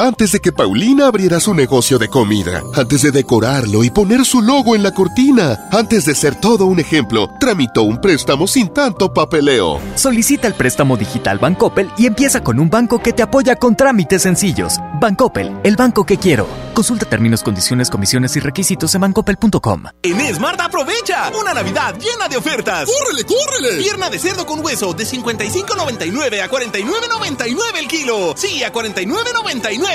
[0.00, 4.40] Antes de que Paulina abriera su negocio de comida, antes de decorarlo y poner su
[4.40, 9.12] logo en la cortina, antes de ser todo un ejemplo, tramitó un préstamo sin tanto
[9.12, 9.78] papeleo.
[9.96, 14.22] Solicita el préstamo digital Bancoppel y empieza con un banco que te apoya con trámites
[14.22, 14.78] sencillos.
[14.98, 16.48] Bancoppel, el banco que quiero.
[16.72, 19.82] Consulta términos, condiciones, comisiones y requisitos en bancoppel.com.
[20.02, 22.88] En Smart aprovecha una Navidad llena de ofertas.
[22.88, 23.82] ¡Córrele, córrele!
[23.82, 28.34] Pierna de cerdo con hueso de 55.99 a 49.99 el kilo.
[28.34, 29.89] Sí, a 49.99.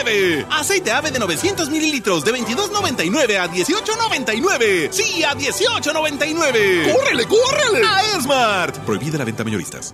[0.50, 4.92] Aceite ave de 900 mililitros de 22.99 a 18.99.
[4.92, 6.94] Sí, a 18.99.
[6.94, 7.86] ¡Córrele, córrele!
[7.86, 8.78] A Smart.
[8.80, 9.94] Prohibida la venta mayoristas.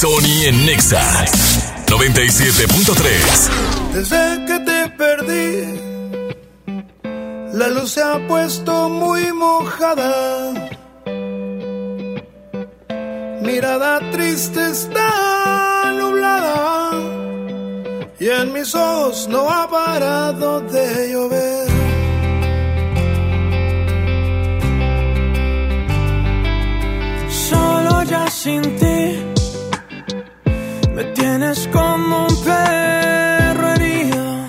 [0.00, 1.04] Sony en Nexa
[1.86, 3.92] 97.3.
[3.92, 5.66] Desde que te perdí,
[7.52, 10.54] la luz se ha puesto muy mojada.
[13.42, 16.92] Mirada triste está nublada
[18.18, 21.68] y en mis ojos no ha parado de llover.
[27.28, 28.79] Solo ya sin
[31.30, 34.46] me tienes como un perro herido.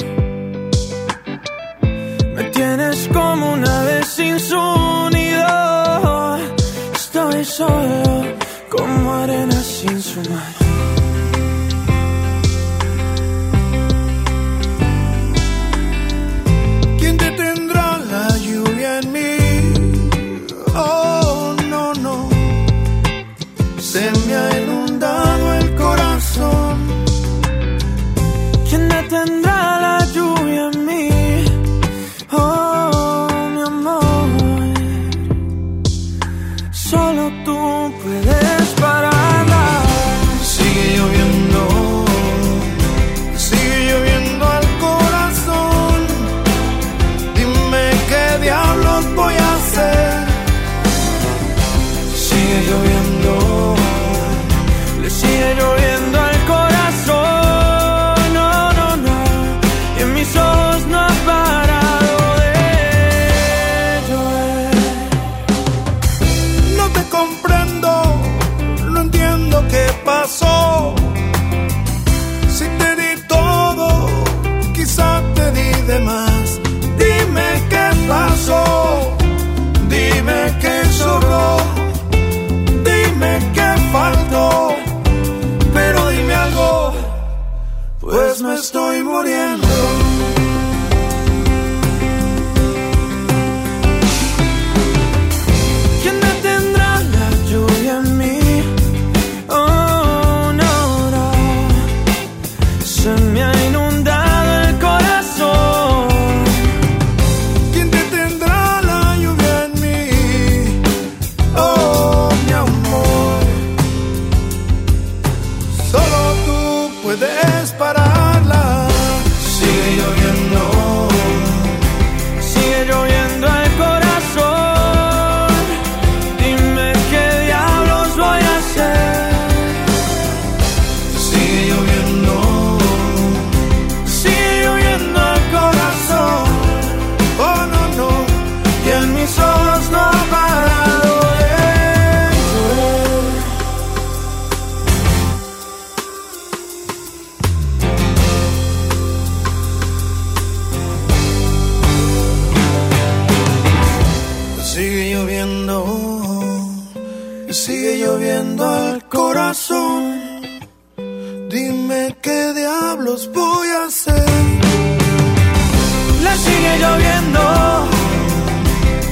[2.35, 6.37] Me tienes como una vez sin su nido.
[6.93, 8.10] Estoy solo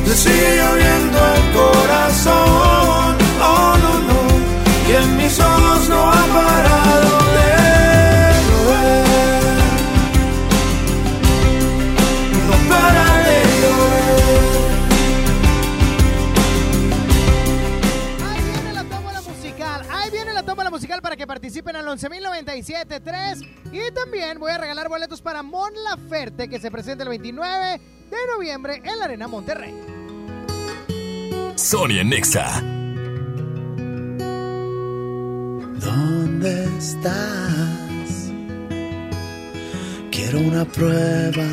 [0.10, 3.16] le sigue oliendo el corazón.
[3.42, 4.22] Oh no, no,
[4.90, 7.52] y en mis ojos no ha parado de
[8.50, 9.46] llover.
[12.48, 14.72] No para de llover.
[18.26, 23.48] Ahí viene la tómbola musical, ahí viene la tómbola musical para que participen al 11.097.3.
[23.72, 27.80] Y también voy a regalar boletos para Mon Laferte que se presenta el 29
[28.10, 29.99] de noviembre en la Arena Monterrey.
[31.60, 32.64] Sonia Nexa.
[35.88, 38.32] ¿Dónde estás?
[40.10, 41.44] Quiero una prueba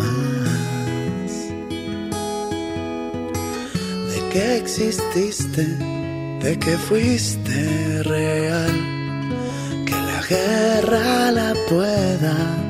[0.00, 1.32] más
[4.12, 5.64] de que exististe,
[6.44, 8.74] de que fuiste real,
[9.86, 12.63] que la guerra la pueda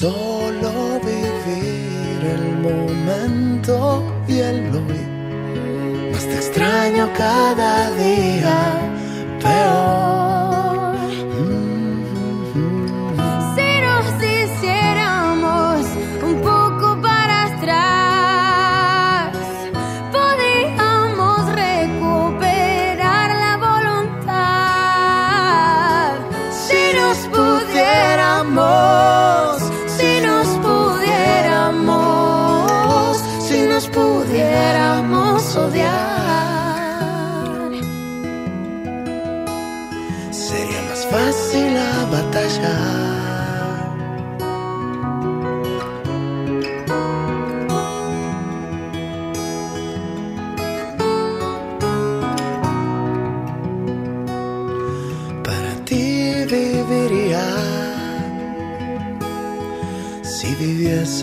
[0.00, 6.10] Solo vivir el momento y el hoy.
[6.10, 8.80] Más te extraño cada día
[9.42, 10.19] peor.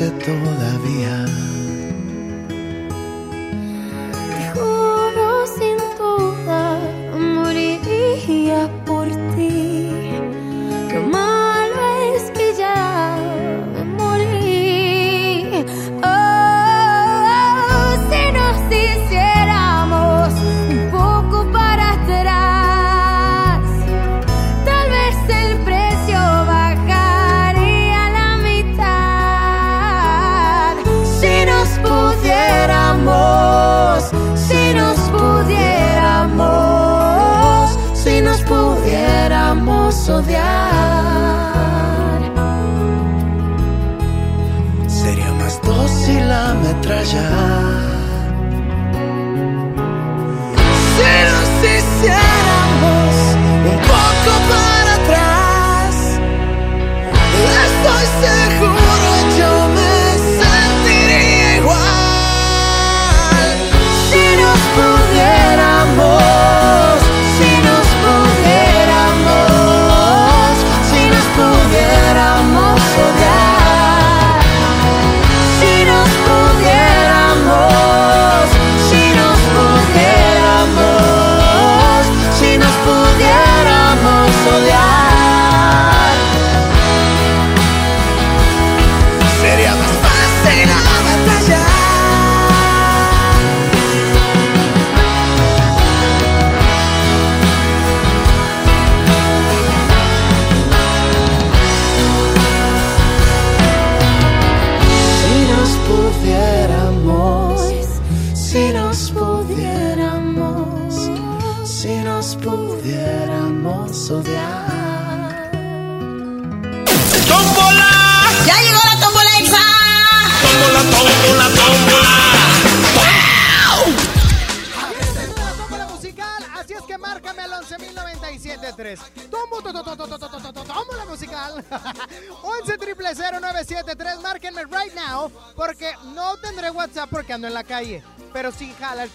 [0.05, 1.26] todavía.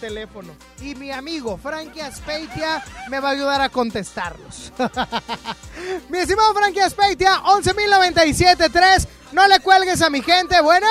[0.03, 0.53] Teléfono.
[0.81, 4.73] Y mi amigo Frankie Aspeitia me va a ayudar a contestarlos.
[6.09, 10.87] mi estimado Frankie Aspeitia, 11.097.3, no le cuelgues a mi gente, bueno.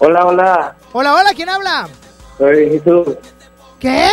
[0.00, 0.76] Hola, hola.
[0.92, 1.88] Hola, hola, ¿quién habla?
[2.36, 3.16] Soy Jesús.
[3.80, 4.10] ¿Qué?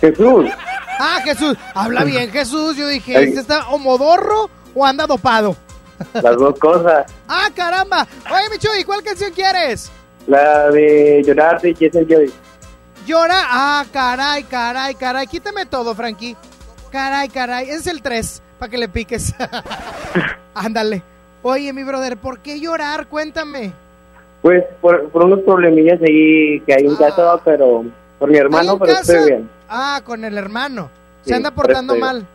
[0.00, 0.50] Jesús.
[0.98, 1.56] Ah, Jesús.
[1.72, 2.76] Habla bien, Jesús.
[2.76, 3.22] Yo dije.
[3.22, 5.54] ¿este está o modorro o anda dopado?
[6.14, 7.06] Las dos cosas.
[7.28, 8.08] Ah, caramba.
[8.28, 9.92] Oye, Michu, ¿y cuál canción quieres?
[10.26, 12.32] La de llorar de Jason Joy.
[13.06, 13.40] Llora.
[13.44, 15.26] Ah, caray, caray, caray.
[15.26, 16.36] Quítame todo, Frankie.
[16.90, 17.70] Caray, caray.
[17.70, 19.34] Es el 3, para que le piques.
[20.54, 21.02] Ándale.
[21.42, 23.06] Oye, mi brother, ¿por qué llorar?
[23.06, 23.72] Cuéntame.
[24.42, 27.84] Pues por, por unos problemillas ahí que hay en casa, pero
[28.18, 29.50] por mi hermano, ¿Ahí en pero estoy bien.
[29.68, 30.90] Ah, con el hermano.
[31.24, 32.26] Se anda portando mal.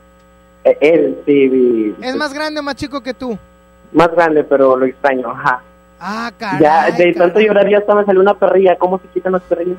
[0.64, 3.38] Eh, Él sí, ¿Es más grande o más chico que tú?
[3.94, 5.30] más grande, pero lo extraño.
[5.30, 5.62] Ajá.
[6.04, 6.60] Ah, caray.
[6.60, 7.48] ya, de tanto caray.
[7.48, 8.76] llorar ya hasta me salió una perrilla.
[8.80, 9.78] ¿Cómo se quitan las perrillas?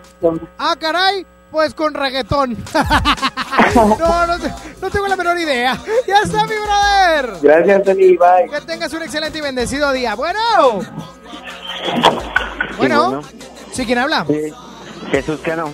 [0.57, 2.53] Ah, caray, pues con reggaetón.
[3.75, 4.39] no, no,
[4.81, 5.77] no tengo la menor idea.
[6.07, 7.41] Ya está, mi brother.
[7.43, 8.17] Gracias, Dani.
[8.17, 8.51] Bye.
[8.51, 10.15] Que tengas un excelente y bendecido día.
[10.15, 10.39] Bueno.
[12.79, 13.21] Bueno.
[13.73, 14.25] ¿Sí quién habla?
[15.11, 15.73] Jesús Cano.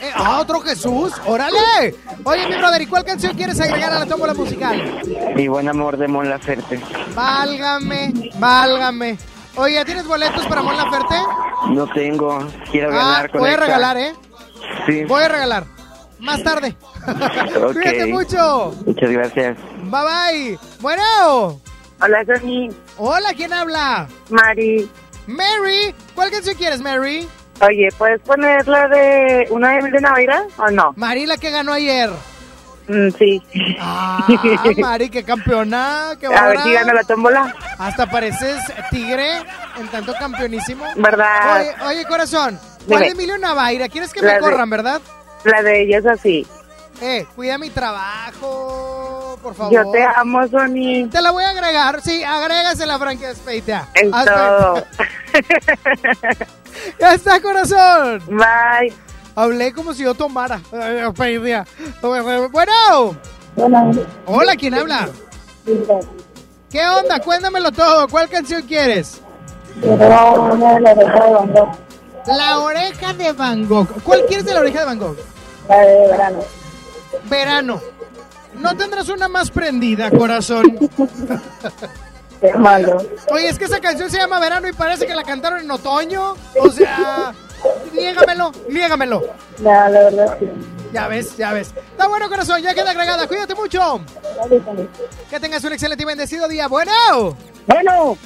[0.00, 1.12] Eh, ah, otro Jesús.
[1.26, 1.94] Órale.
[2.24, 5.00] Oye, mi brother, ¿y cuál canción quieres agregar a la tómbola musical?
[5.34, 6.78] Mi buen amor de Mon Laferte.
[7.14, 9.18] Válgame, válgame.
[9.58, 11.14] Oye, ¿tienes boletos para Mon Laferte?
[11.70, 12.38] No tengo.
[12.70, 13.64] Quiero Ah, ganar con voy a esta.
[13.66, 14.12] regalar, ¿eh?
[14.86, 15.04] Sí.
[15.04, 15.64] Voy a regalar.
[16.20, 16.76] Más tarde.
[17.06, 17.72] Ok.
[17.72, 18.72] Cuídate mucho.
[18.86, 19.58] Muchas gracias.
[19.82, 20.58] Bye bye.
[20.80, 21.60] Bueno.
[22.00, 22.68] Hola, Dani.
[22.98, 24.06] Hola, ¿quién habla?
[24.30, 24.88] Mari.
[25.26, 25.94] Mary.
[26.14, 27.28] ¿Cuál canción quieres, Mary?
[27.60, 30.92] Oye, ¿puedes poner la de una de Emil Navidad o no?
[30.96, 32.08] Mari, la que ganó ayer.
[33.18, 33.42] Sí.
[33.80, 34.26] Ah,
[34.78, 36.10] Mari, qué campeona.
[36.18, 37.54] Qué A ver si gana la tómbola.
[37.78, 38.60] Hasta pareces
[38.90, 39.38] tigre
[39.78, 40.84] en tanto campeonísimo.
[40.96, 41.56] ¿Verdad?
[41.60, 42.58] Oye, oye, corazón.
[42.86, 43.06] ¿Cuál Dime.
[43.06, 43.88] de Emilio Navaira?
[43.88, 45.00] ¿Quieres que La me de- corran, verdad?
[45.44, 46.46] La de ella es así.
[47.00, 49.72] Eh, cuida mi trabajo, por favor.
[49.72, 51.08] Yo te amo, Sony.
[51.10, 52.00] Te la voy a agregar.
[52.00, 53.88] Sí, agrégasela, Frankie Speitea.
[53.94, 54.84] En Hazme- todo.
[56.98, 58.20] ya está, corazón.
[58.26, 58.92] Bye.
[59.38, 60.60] Hablé como si yo tomara.
[62.50, 63.16] Bueno.
[64.26, 65.08] Hola, ¿quién habla?
[66.68, 67.20] ¿Qué onda?
[67.20, 68.08] Cuéntamelo todo.
[68.08, 69.20] ¿Cuál canción quieres?
[72.26, 74.02] La oreja de Van Gogh.
[74.02, 75.16] ¿Cuál quieres de la oreja de Van Gogh?
[75.68, 76.40] La de verano.
[77.30, 77.80] Verano.
[78.54, 80.90] ¿No tendrás una más prendida, corazón?
[82.40, 83.00] Qué malo.
[83.30, 86.34] Oye, es que esa canción se llama Verano y parece que la cantaron en otoño.
[86.60, 87.34] O sea,
[87.92, 89.22] niégamelo, niégamelo.
[89.60, 90.46] La, la verdad sí.
[90.92, 91.74] Ya ves, ya ves.
[91.90, 93.26] Está bueno, corazón, ya queda agregada.
[93.28, 94.00] Cuídate mucho.
[95.28, 96.66] Que tengas un excelente y bendecido día.
[96.68, 97.36] Bueno.
[97.66, 98.16] Bueno.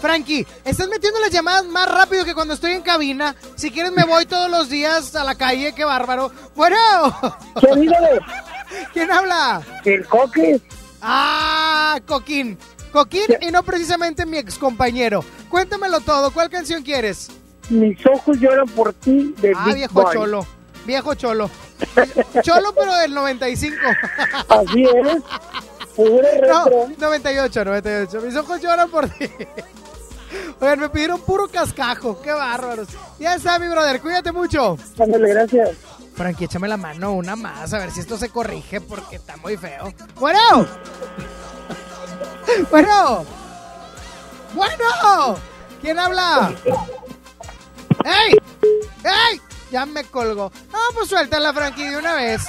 [0.00, 3.36] Frankie, estás metiendo las llamadas más rápido que cuando estoy en cabina.
[3.54, 6.32] Si quieres me voy todos los días a la calle, qué bárbaro.
[6.54, 6.78] Bueno.
[8.94, 9.60] ¿Quién habla?
[9.84, 10.60] El Coque.
[11.02, 12.58] Ah, Coquín.
[12.92, 15.22] Coquín y no precisamente mi ex compañero.
[15.50, 16.30] Cuéntamelo todo.
[16.30, 17.28] ¿Cuál canción quieres?
[17.70, 20.12] Mis ojos lloran por ti de Ah, Big viejo Boy.
[20.14, 20.46] cholo.
[20.84, 21.50] Viejo cholo.
[22.42, 23.76] Cholo, pero del 95.
[24.48, 25.22] Así es.
[25.98, 26.88] No, retro.
[26.98, 28.20] 98, 98.
[28.22, 29.28] Mis ojos lloran por ti.
[30.60, 32.20] Oigan, me pidieron puro cascajo.
[32.22, 32.88] Qué bárbaros.
[33.18, 34.00] Ya está, mi brother.
[34.00, 34.76] Cuídate mucho.
[34.98, 35.70] Ándale, gracias.
[36.14, 37.72] Frankie, échame la mano una más.
[37.74, 39.92] A ver si esto se corrige porque está muy feo.
[40.18, 40.38] Bueno.
[42.70, 43.24] Bueno.
[44.54, 45.36] Bueno.
[45.80, 46.52] ¿Quién habla?
[48.04, 48.38] ¡Ey!
[49.04, 49.40] ¡Ey!
[49.70, 50.52] Ya me colgó.
[50.70, 52.42] No, pues suéltala, Frankie, de una vez.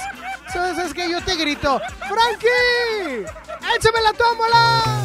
[0.48, 1.80] Eso es que yo te grito.
[1.98, 3.24] ¡Frankie!
[3.76, 5.04] ¡Échame la tómbola!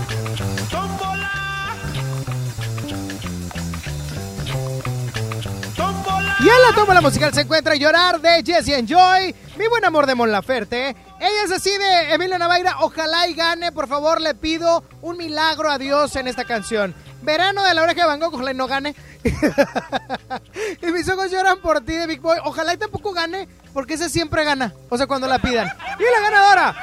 [6.42, 10.06] Y en la tómbola musical se encuentra Llorar de Jesse and Joy, Mi buen amor
[10.06, 10.96] de Mon Laferte.
[11.20, 12.78] Ella es así de Emilia Navaira.
[12.80, 16.96] Ojalá y gane, por favor, le pido un milagro a Dios en esta canción.
[17.22, 18.96] Verano de la oreja de Van Gogh, ojalá y no gane.
[20.82, 22.38] y mis ojos lloran por ti de Big Boy.
[22.46, 24.74] Ojalá y tampoco gane, porque ese siempre gana.
[24.90, 25.68] O sea, cuando la pidan.
[26.00, 26.76] Y la ganadora.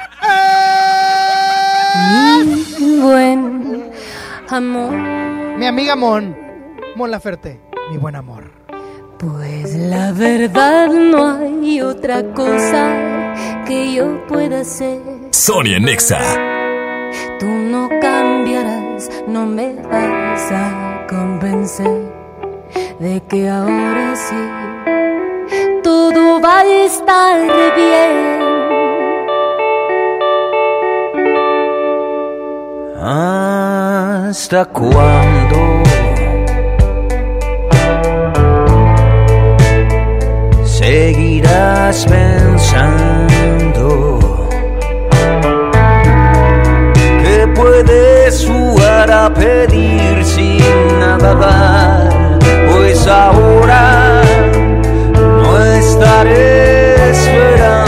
[2.45, 3.91] Mi buen
[4.49, 4.91] amor.
[5.57, 6.35] Mi amiga Mon.
[6.95, 7.59] Mon Laferte,
[7.91, 8.51] mi buen amor.
[9.19, 13.33] Pues la verdad no hay otra cosa
[13.65, 15.01] que yo pueda hacer.
[15.31, 16.19] Sonia Nexa.
[17.39, 22.01] Tú no cambiarás, no me vas a convencer
[22.99, 24.35] de que ahora sí
[25.83, 27.39] todo va a estar
[27.75, 28.37] bien.
[32.99, 35.57] ¿Hasta cuándo?
[40.65, 43.86] Seguirás pensando
[47.57, 50.59] puedes jugar a pedir sin
[50.99, 52.39] nada dar,
[52.71, 54.21] pues ahora
[55.17, 57.86] no estaré esperando.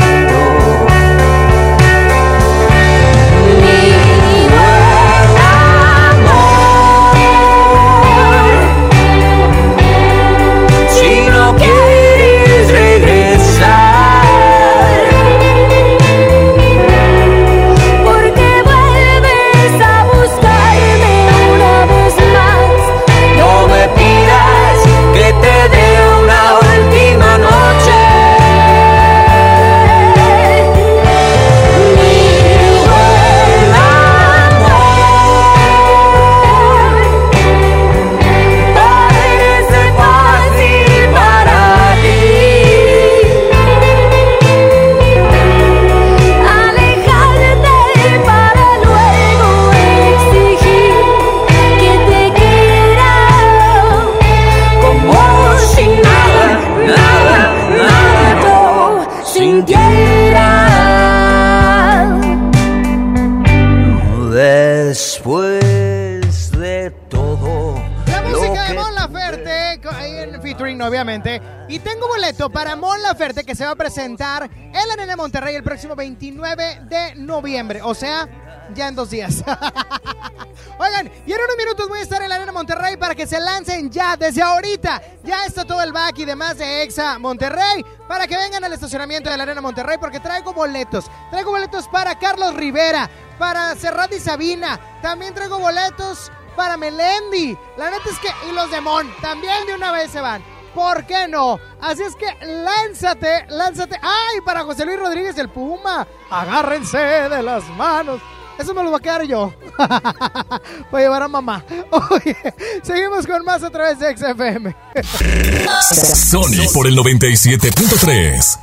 [69.11, 71.41] Laferte, ahí en featuring obviamente.
[71.67, 75.55] Y tengo boleto para Mon Laferte que se va a presentar en la Arena Monterrey
[75.55, 77.81] el próximo 29 de noviembre.
[77.81, 78.27] O sea,
[78.75, 79.43] ya en dos días.
[80.79, 83.39] Oigan, y en unos minutos voy a estar en la Arena Monterrey para que se
[83.39, 85.01] lancen ya, desde ahorita.
[85.23, 89.29] Ya está todo el back y demás de Exa Monterrey para que vengan al estacionamiento
[89.29, 91.05] de la Arena Monterrey porque traigo boletos.
[91.31, 94.79] Traigo boletos para Carlos Rivera, para Serrat y Sabina.
[95.01, 97.57] También traigo boletos para Melendi.
[97.77, 100.43] La neta es que, y los de Mon, también de una vez se van.
[100.75, 101.57] ¿Por qué no?
[101.79, 103.97] Así es que lánzate, lánzate.
[104.01, 104.41] ¡Ay!
[104.43, 106.05] Para José Luis Rodríguez el Puma.
[106.29, 108.19] Agárrense de las manos.
[108.57, 109.53] Eso me lo va a quedar yo.
[110.91, 111.63] Voy a llevar a mamá.
[112.11, 112.35] Oye,
[112.83, 114.75] seguimos con más a través de XFM.
[116.13, 118.59] Sony por el 97.3.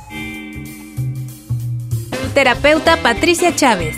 [2.35, 3.97] Terapeuta Patricia Chávez.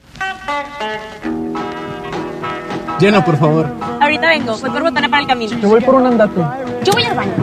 [2.99, 3.67] Llena, por favor.
[3.99, 5.57] Ahorita vengo, voy por botana para el camino.
[5.59, 6.39] Yo voy por un andate.
[6.83, 7.33] Yo voy al baño.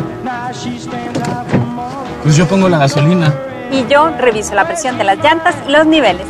[2.22, 3.34] Pues yo pongo la gasolina.
[3.72, 6.26] Y yo reviso la presión de las llantas y los niveles.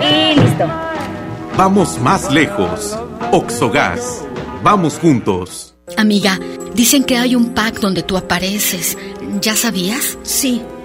[0.00, 0.64] Y listo.
[1.56, 2.98] Vamos más lejos.
[3.32, 4.24] Oxogas.
[4.62, 5.74] Vamos juntos.
[5.96, 6.38] Amiga,
[6.74, 8.96] dicen que hay un pack donde tú apareces.
[9.40, 10.18] ¿Ya sabías?
[10.22, 10.62] Sí,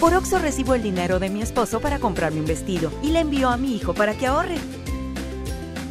[0.00, 3.48] Por Oxo recibo el dinero de mi esposo para comprarme un vestido y le envío
[3.48, 4.56] a mi hijo para que ahorre.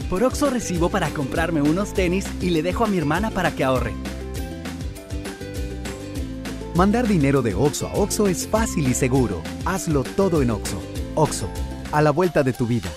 [0.10, 3.66] Por Oxo recibo para comprarme unos tenis y le dejo a mi hermana para que
[3.66, 3.93] ahorre.
[6.74, 9.41] Mandar dinero de Oxo a Oxo es fácil y seguro.
[9.66, 10.82] Hazlo todo en Oxo.
[11.16, 11.49] Oxo,
[11.91, 12.89] a la vuelta de tu vida.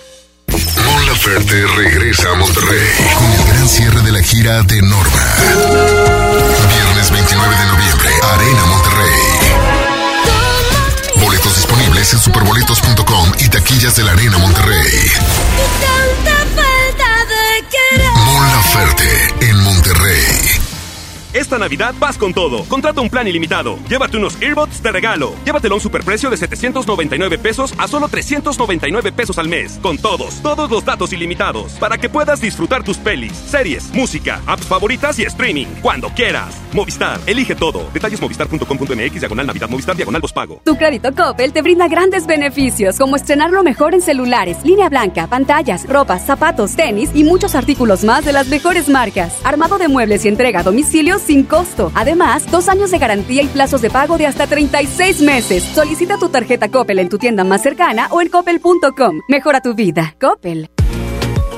[0.85, 2.87] Mon Laferte regresa a Monterrey
[3.19, 5.35] con el gran cierre de la gira de Norma.
[6.69, 8.90] Viernes 29 de noviembre, Arena Monterrey.
[12.13, 15.11] En superboletos.com y taquillas de la Arena Monterrey.
[18.25, 19.50] Mon Laferte en Monterrey.
[21.33, 22.65] Esta Navidad vas con todo.
[22.65, 23.79] Contrata un plan ilimitado.
[23.89, 25.35] Llévate unos earbuds de regalo.
[25.45, 29.79] Llévatelo a un superprecio de 799 pesos a solo 399 pesos al mes.
[29.83, 31.73] Con todos, todos los datos ilimitados.
[31.73, 35.67] Para que puedas disfrutar tus pelis, series, música, apps favoritas y streaming.
[35.83, 36.55] Cuando quieras.
[36.73, 37.89] Movistar, elige todo.
[37.93, 40.61] Detalles movistar.com.mx, diagonal Navidad, Movistar, diagonal pago.
[40.65, 45.27] Tu crédito Coppel te brinda grandes beneficios, como estrenar lo mejor en celulares, línea blanca,
[45.27, 49.35] pantallas, ropas, zapatos, tenis y muchos artículos más de las mejores marcas.
[49.45, 50.63] Armado de muebles y entrega a
[51.21, 51.93] sin costo.
[51.95, 55.63] Además, dos años de garantía y plazos de pago de hasta 36 meses.
[55.63, 59.21] Solicita tu tarjeta Coppel en tu tienda más cercana o en coppel.com.
[59.29, 60.15] Mejora tu vida.
[60.21, 60.71] Coppel.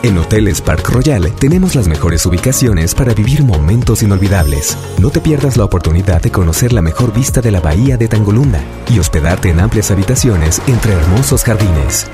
[0.03, 4.77] En Hoteles Park Royal tenemos las mejores ubicaciones para vivir momentos inolvidables.
[4.99, 8.61] No te pierdas la oportunidad de conocer la mejor vista de la bahía de Tangolunda
[8.91, 12.09] y hospedarte en amplias habitaciones entre hermosos jardines.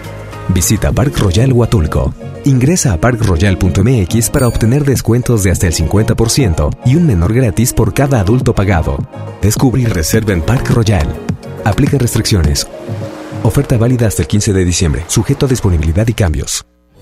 [0.49, 2.15] Visita Park Royal Huatulco.
[2.45, 7.93] Ingresa a parkroyal.mx para obtener descuentos de hasta el 50% y un menor gratis por
[7.93, 8.99] cada adulto pagado.
[9.43, 11.07] Descubre y reserva en Park Royal.
[11.65, 12.67] Aplica restricciones.
[13.43, 16.65] Oferta válida hasta el 15 de diciembre, sujeto a disponibilidad y cambios.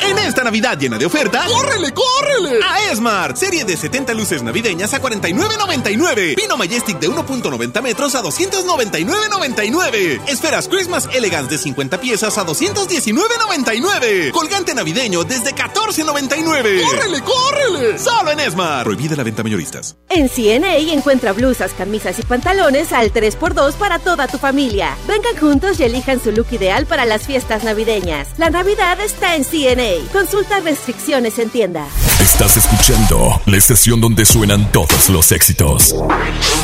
[0.00, 2.60] En esta Navidad llena de ofertas, ¡córrele, córrele!
[2.64, 6.36] A Esmart, serie de 70 luces navideñas a 49.99.
[6.36, 10.20] Pino Majestic de 1.90 metros a 299.99.
[10.28, 14.30] Esferas Christmas Elegance de 50 piezas a 219.99.
[14.30, 16.82] Colgante navideño desde 14.99.
[16.82, 17.98] ¡Córrele, córrele!
[17.98, 18.84] Solo en Esmart.
[18.84, 19.96] Prohibida la venta mayoristas.
[20.08, 24.96] En CNA encuentra blusas, camisas y pantalones al 3x2 para toda tu familia.
[25.06, 28.28] Vengan juntos y elijan su look ideal para las fiestas navideñas.
[28.38, 29.87] La Navidad está en CNA.
[30.12, 31.86] Consulta restricciones en tienda.
[32.20, 35.94] Estás escuchando la estación donde suenan todos los éxitos.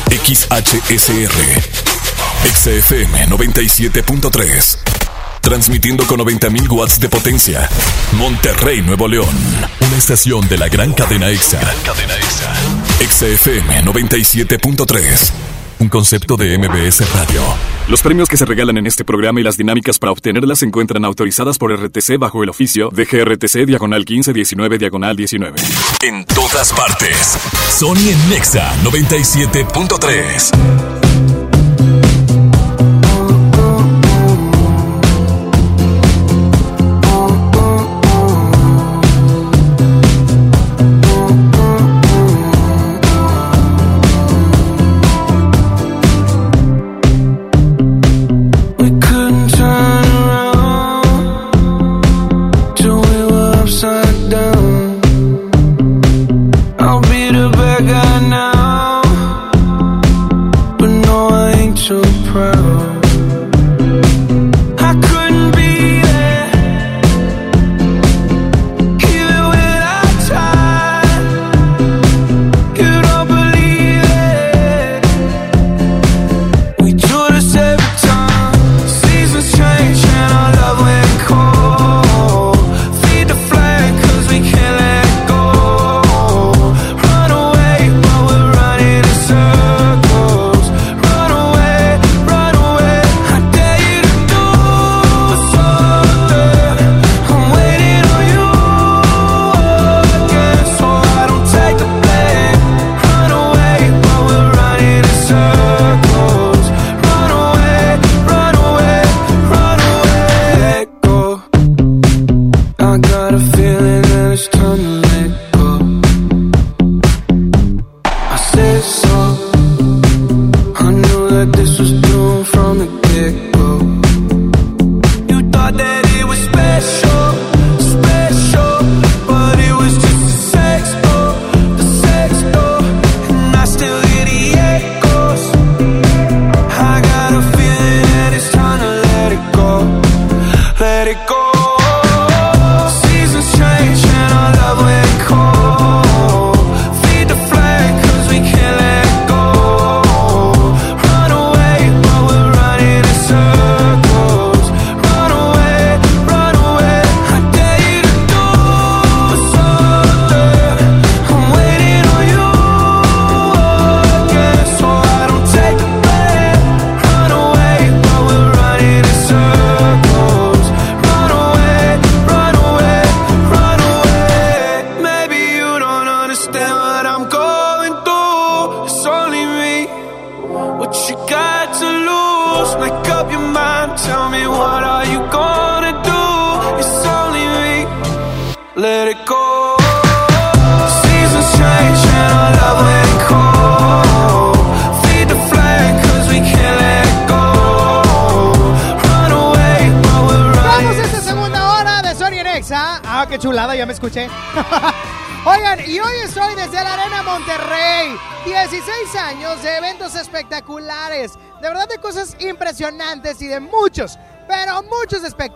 [0.09, 1.33] XHSR.
[2.53, 4.77] XFM 97.3.
[5.41, 7.69] Transmitiendo con 90.000 watts de potencia.
[8.13, 9.35] Monterrey, Nuevo León.
[9.79, 11.59] Una estación de la gran cadena EXA.
[11.83, 12.53] cadena EXA.
[13.09, 15.54] XFM 97.3.
[15.79, 17.41] Un concepto de MBS Radio.
[17.89, 21.03] Los premios que se regalan en este programa y las dinámicas para obtenerlas se encuentran
[21.03, 25.55] autorizadas por RTC bajo el oficio de GRTC Diagonal 1519 Diagonal 19.
[26.03, 27.37] En todas partes.
[27.69, 31.44] Sony en Nexa 97.3.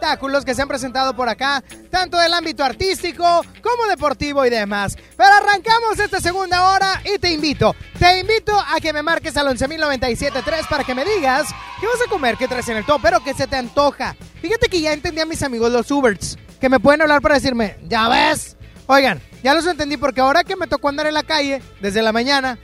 [0.09, 3.23] espectáculos que se han presentado por acá, tanto del ámbito artístico
[3.61, 4.97] como deportivo y demás.
[5.15, 9.47] Pero arrancamos esta segunda hora y te invito, te invito a que me marques al
[9.47, 11.47] 11.097.3 para que me digas
[11.79, 14.15] qué vas a comer, qué traes en el top, pero qué se te antoja.
[14.41, 17.77] Fíjate que ya entendí a mis amigos los Uberts, que me pueden hablar para decirme,
[17.87, 18.57] ya ves.
[18.87, 22.11] Oigan, ya los entendí porque ahora que me tocó andar en la calle desde la
[22.11, 22.57] mañana,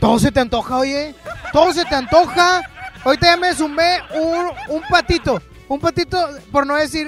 [0.00, 1.14] todo se te antoja, oye.
[1.52, 2.62] Todo se te antoja.
[3.04, 5.40] Ahorita ya me zumbé un, un patito.
[5.70, 6.18] Un patito,
[6.50, 7.06] por no decir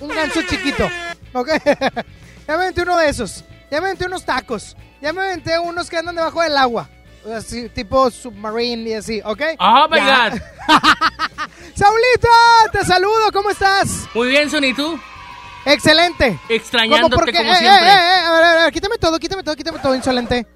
[0.00, 0.88] un ganso chiquito.
[1.32, 1.48] ¿Ok?
[1.64, 2.02] ya
[2.46, 3.44] me aventé uno de esos.
[3.70, 4.76] Ya me aventé unos tacos.
[5.02, 6.88] Ya me aventé unos que andan debajo del agua.
[7.34, 9.40] Así, tipo submarine y así, ¿ok?
[9.58, 10.30] Oh my Ya.
[10.30, 10.38] God.
[11.74, 12.28] Saulita,
[12.72, 14.06] te saludo, ¿cómo estás?
[14.14, 14.98] Muy bien, Son, ¿y tú?
[15.66, 16.38] Excelente.
[16.48, 17.24] Extrañándote ¿Cómo?
[17.24, 17.38] ¿Por qué?
[17.38, 17.86] como Eh, siempre.
[17.88, 20.46] eh, eh, a ver, a ver, quítame todo, quítame todo, quítame todo, insolente.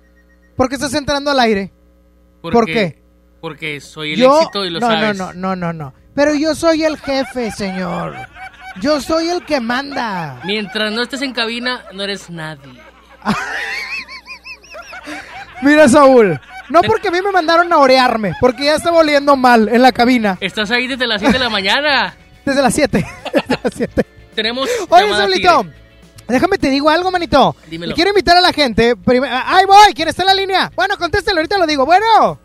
[0.57, 1.73] ¿Por qué estás entrando al aire?
[2.41, 3.03] ¿Por Porque- qué?
[3.41, 5.17] Porque soy el Yo- éxito y lo no, sabes.
[5.17, 5.95] No, no, no, no, no.
[6.19, 8.13] Pero yo soy el jefe, señor.
[8.81, 10.41] Yo soy el que manda.
[10.45, 12.73] Mientras no estés en cabina, no eres nadie.
[15.63, 16.41] Mira, Saúl.
[16.71, 19.93] No porque a mí me mandaron a orearme, porque ya estaba oliendo mal en la
[19.93, 20.37] cabina.
[20.41, 22.17] Estás ahí desde las 7 de la mañana.
[22.45, 22.99] Desde las 7.
[23.33, 24.07] Desde las 7.
[24.35, 24.69] Tenemos.
[24.89, 25.67] Oye, Saulito,
[26.27, 27.55] déjame te digo algo, manito.
[27.69, 27.93] Dímelo.
[27.93, 28.97] Y Quiero invitar a la gente.
[28.97, 29.95] prim- ¡Ahí voy!
[29.95, 30.73] ¿Quién está en la línea?
[30.75, 31.87] Bueno, contéstelo, ahorita lo digo.
[31.87, 32.41] Bueno.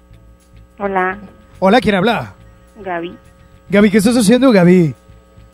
[0.77, 1.17] Hola,
[1.57, 2.35] Hola, ¿quién habla?
[2.75, 3.17] Gaby,
[3.69, 4.95] Gaby, ¿qué estás haciendo, Gaby?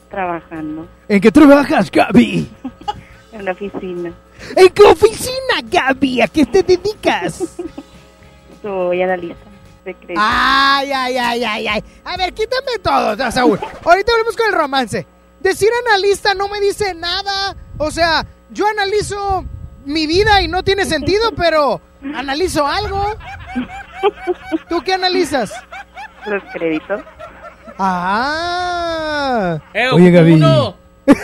[0.10, 2.50] trabajando ¿En qué trabajas, Gaby?
[3.32, 4.12] en la oficina.
[4.56, 6.22] ¿En qué oficina, Gaby?
[6.22, 7.58] ¿A qué te dedicas?
[8.62, 9.46] Soy analista
[9.86, 10.22] de crédito.
[10.24, 11.84] Ay, ay, ay, ay, ay.
[12.04, 13.60] A ver, quítame todo, Saúl.
[13.86, 15.08] Ahorita volvemos con el romance.
[15.40, 17.56] Decir analista no me dice nada.
[17.78, 19.46] O sea, yo analizo
[19.86, 21.82] mi vida y no tiene sentido, pero
[22.16, 23.16] analizo algo.
[24.70, 25.54] ¿Tú qué analizas?
[26.26, 27.02] Los créditos.
[27.82, 29.58] Ah.
[29.74, 30.34] Eh, Oye, Gaby.
[30.34, 30.76] uno.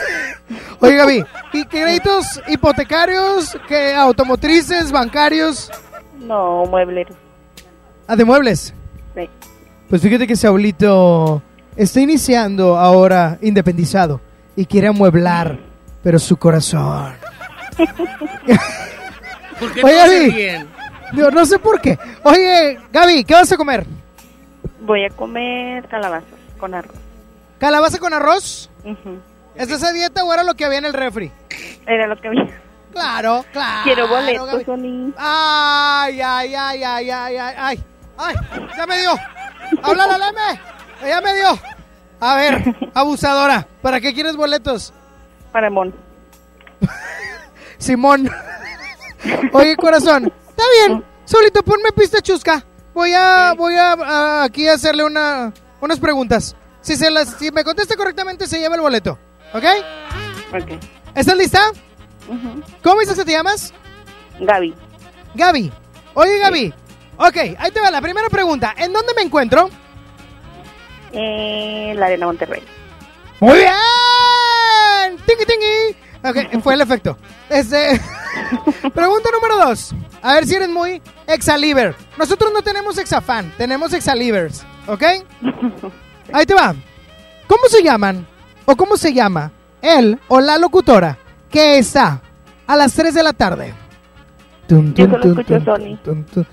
[0.79, 1.25] Oye, Gaby.
[1.51, 5.69] ¿Y créditos hipotecarios, qué automotrices, bancarios?
[6.17, 7.15] No, muebleros.
[8.07, 8.73] Ah, de muebles.
[9.15, 9.29] Sí.
[9.89, 11.41] Pues fíjate que Saulito
[11.75, 14.21] está iniciando ahora independizado
[14.55, 15.59] y quiere amueblar,
[16.01, 17.13] pero su corazón.
[19.59, 20.69] ¿Por qué Oye, no Gaby.
[21.11, 21.99] Digo, no sé por qué.
[22.23, 23.85] Oye, Gaby, ¿qué vas a comer?
[24.81, 26.95] Voy a comer calabazas con arroz.
[27.59, 28.69] ¿Calabaza con arroz?
[28.83, 29.19] Ujú.
[29.55, 31.31] ¿Es esa dieta o era lo que había en el refri?
[31.87, 32.61] Era lo que había.
[32.91, 33.83] Claro, claro.
[33.83, 34.63] Quiero boletos.
[34.63, 35.13] Sony.
[35.17, 37.83] Ay, ay, ay, ay, ay, ay, ay.
[38.17, 38.35] Ay,
[38.77, 39.11] ya me dio.
[39.83, 40.61] Háblale, Leme.
[41.09, 41.59] Ya me dio.
[42.19, 42.63] A ver,
[42.93, 44.93] abusadora, ¿para qué quieres boletos?
[45.51, 45.93] Para Mon.
[47.77, 48.29] Simón.
[49.51, 51.03] Oye, corazón, está bien.
[51.25, 52.63] Solito, ponme pista chusca.
[52.93, 56.55] Voy a, voy a, a aquí a hacerle una, unas preguntas.
[56.81, 59.17] Si se las, si me contesta correctamente, se lleva el boleto.
[59.53, 59.63] ¿Ok?
[60.53, 60.79] Ok.
[61.15, 61.61] ¿Estás lista?
[62.83, 63.73] ¿Cómo dices que te llamas?
[64.39, 64.73] Gaby.
[65.35, 65.71] Gaby.
[66.13, 66.73] Oye, Gaby.
[67.17, 68.73] Ok, ahí te va la primera pregunta.
[68.77, 69.69] ¿En dónde me encuentro?
[71.11, 72.61] En la Arena Monterrey.
[73.39, 75.17] Muy bien.
[75.25, 75.95] Tingui, tingui.
[76.23, 77.17] Ok, fue el efecto.
[77.49, 77.99] Este,
[78.93, 79.93] pregunta número dos.
[80.21, 81.95] A ver si eres muy exaliver.
[82.17, 84.65] Nosotros no tenemos exafan, tenemos exalivers.
[84.87, 85.03] ¿Ok?
[86.33, 86.75] Ahí te va.
[87.47, 88.25] ¿Cómo se llaman
[88.65, 89.51] o cómo se llama
[89.81, 91.17] él o la locutora
[91.49, 92.21] que está
[92.67, 93.73] a las 3 de la tarde?
[94.67, 95.97] Tum, Yo tum, solo tum, escucho tum, Sony.
[96.03, 96.43] tum, tum.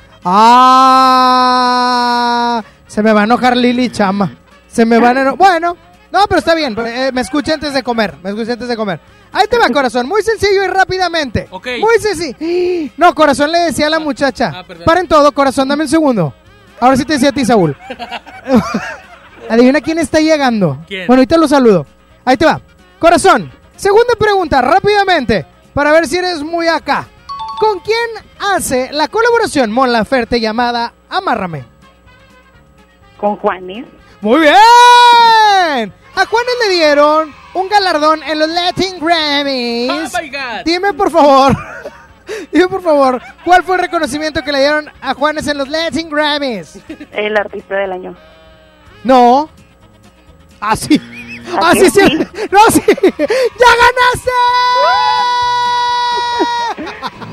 [1.35, 4.37] Ah, se me va a enojar Lili Chama.
[4.69, 5.77] Se me van a eno- Bueno,
[6.11, 6.77] no, pero está bien.
[6.87, 8.15] eh, me escuché antes de comer.
[8.23, 9.01] Me escuché antes de comer.
[9.33, 10.07] Ahí te va, corazón.
[10.07, 11.49] Muy sencillo y rápidamente.
[11.51, 11.67] Ok.
[11.81, 12.93] Muy sencillo.
[12.99, 14.53] No, corazón le decía a la muchacha.
[14.55, 14.85] Ah, perdón.
[14.85, 16.35] Paren todo, corazón, dame un segundo.
[16.83, 17.77] Ahora sí te decía a ti, Saúl.
[19.49, 20.83] Adivina quién está llegando.
[20.89, 21.07] ¿Quién?
[21.07, 21.87] Bueno, ahorita lo saludo.
[22.25, 22.61] Ahí te va.
[22.99, 27.07] Corazón, segunda pregunta, rápidamente, para ver si eres muy acá.
[27.61, 31.65] ¿Con quién hace la colaboración Mon Laferte llamada Amárrame?
[33.17, 33.87] Con Juanes.
[34.21, 34.53] Muy bien.
[34.57, 39.89] A Juanes le dieron un galardón en los Latin Grammys.
[39.89, 40.65] Oh my God.
[40.65, 41.57] Dime por favor,
[42.53, 46.09] dime por favor, ¿cuál fue el reconocimiento que le dieron a Juanes en los Latin
[46.09, 46.79] Grammys?
[47.13, 48.17] El artista del año.
[49.05, 49.49] No.
[50.61, 50.75] Ah.
[51.55, 52.01] Ah, ¿A sí, que sí.
[52.07, 52.19] sí?
[52.51, 52.83] No, sí.
[53.19, 53.71] ¡Ya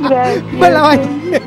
[0.02, 0.48] ganaste!
[0.58, 1.42] Me la bañé.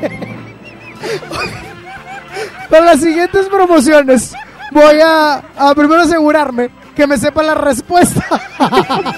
[2.69, 4.33] Para las siguientes promociones
[4.71, 8.23] voy a, a primero asegurarme que me sepa la respuesta.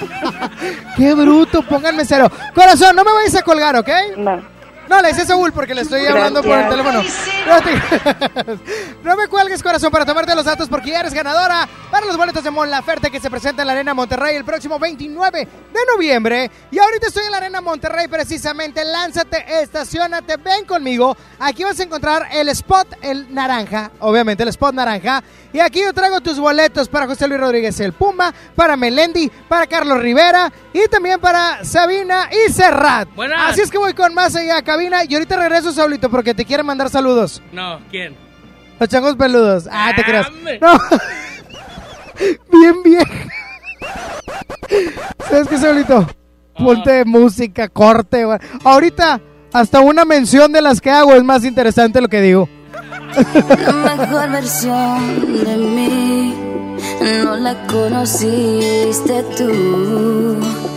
[0.96, 2.30] Qué bruto, pónganme cero.
[2.54, 3.88] Corazón, no me vayas a colgar, ¿ok?
[4.16, 4.55] No.
[4.88, 7.02] No, le hice Saúl porque le estoy hablando por el teléfono.
[7.46, 8.58] No, te-
[9.04, 12.42] no me cuelgues, corazón, para tomarte los datos porque ya eres ganadora para los boletos
[12.44, 15.38] de Mon Laferte que se presenta en la Arena Monterrey el próximo 29
[15.72, 16.50] de noviembre.
[16.70, 18.84] Y ahorita estoy en la Arena Monterrey precisamente.
[18.84, 21.16] Lánzate, estacionate, ven conmigo.
[21.38, 25.22] Aquí vas a encontrar el spot, el naranja, obviamente el spot naranja.
[25.52, 29.66] Y aquí yo traigo tus boletos para José Luis Rodríguez el Puma, para Melendi, para
[29.66, 33.08] Carlos Rivera y también para Sabina y Serrat.
[33.14, 33.52] Buenas.
[33.52, 36.44] Así es que voy con más allá a cabina y ahorita regreso, Saulito, porque te
[36.44, 37.42] quieren mandar saludos.
[37.52, 38.14] No, ¿quién?
[38.78, 39.66] Los changos peludos.
[39.70, 40.28] Ah, te creas.
[40.28, 40.58] hombre.
[40.60, 40.78] No.
[42.52, 43.04] bien, bien.
[45.30, 46.06] ¿Sabes qué, Saulito?
[46.58, 48.24] Ponte música, corte.
[48.24, 48.38] güey.
[48.64, 49.20] Ahorita,
[49.52, 52.48] hasta una mención de las que hago es más interesante lo que digo.
[53.14, 56.34] La mejor versión de mí
[57.22, 60.36] no la conociste tú,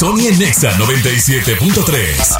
[0.00, 2.38] Sony en Nexa 97.3.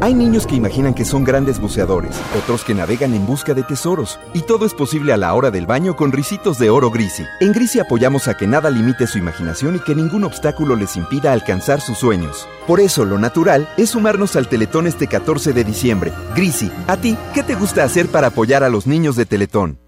[0.00, 4.18] Hay niños que imaginan que son grandes buceadores, otros que navegan en busca de tesoros,
[4.32, 7.22] y todo es posible a la hora del baño con risitos de oro Grisi.
[7.38, 11.32] En Grisi apoyamos a que nada limite su imaginación y que ningún obstáculo les impida
[11.32, 12.48] alcanzar sus sueños.
[12.66, 16.12] Por eso, lo natural es sumarnos al Teletón este 14 de diciembre.
[16.34, 19.83] Grisi, ¿a ti qué te gusta hacer para apoyar a los niños de Teletón?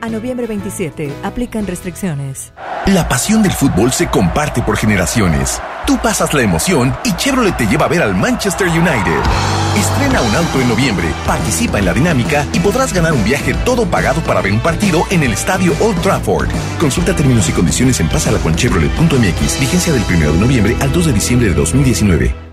[0.00, 2.52] A noviembre 27 aplican restricciones.
[2.86, 5.60] La pasión del fútbol se comparte por generaciones.
[5.86, 9.20] Tú pasas la emoción y Chevrolet te lleva a ver al Manchester United.
[9.76, 13.86] Estrena un auto en noviembre, participa en la dinámica y podrás ganar un viaje todo
[13.86, 16.48] pagado para ver un partido en el estadio Old Trafford.
[16.80, 19.60] Consulta términos y condiciones en pasalaconchevrolet.mx.
[19.60, 22.45] Vigencia del 1 de noviembre al 2 de diciembre de 2019.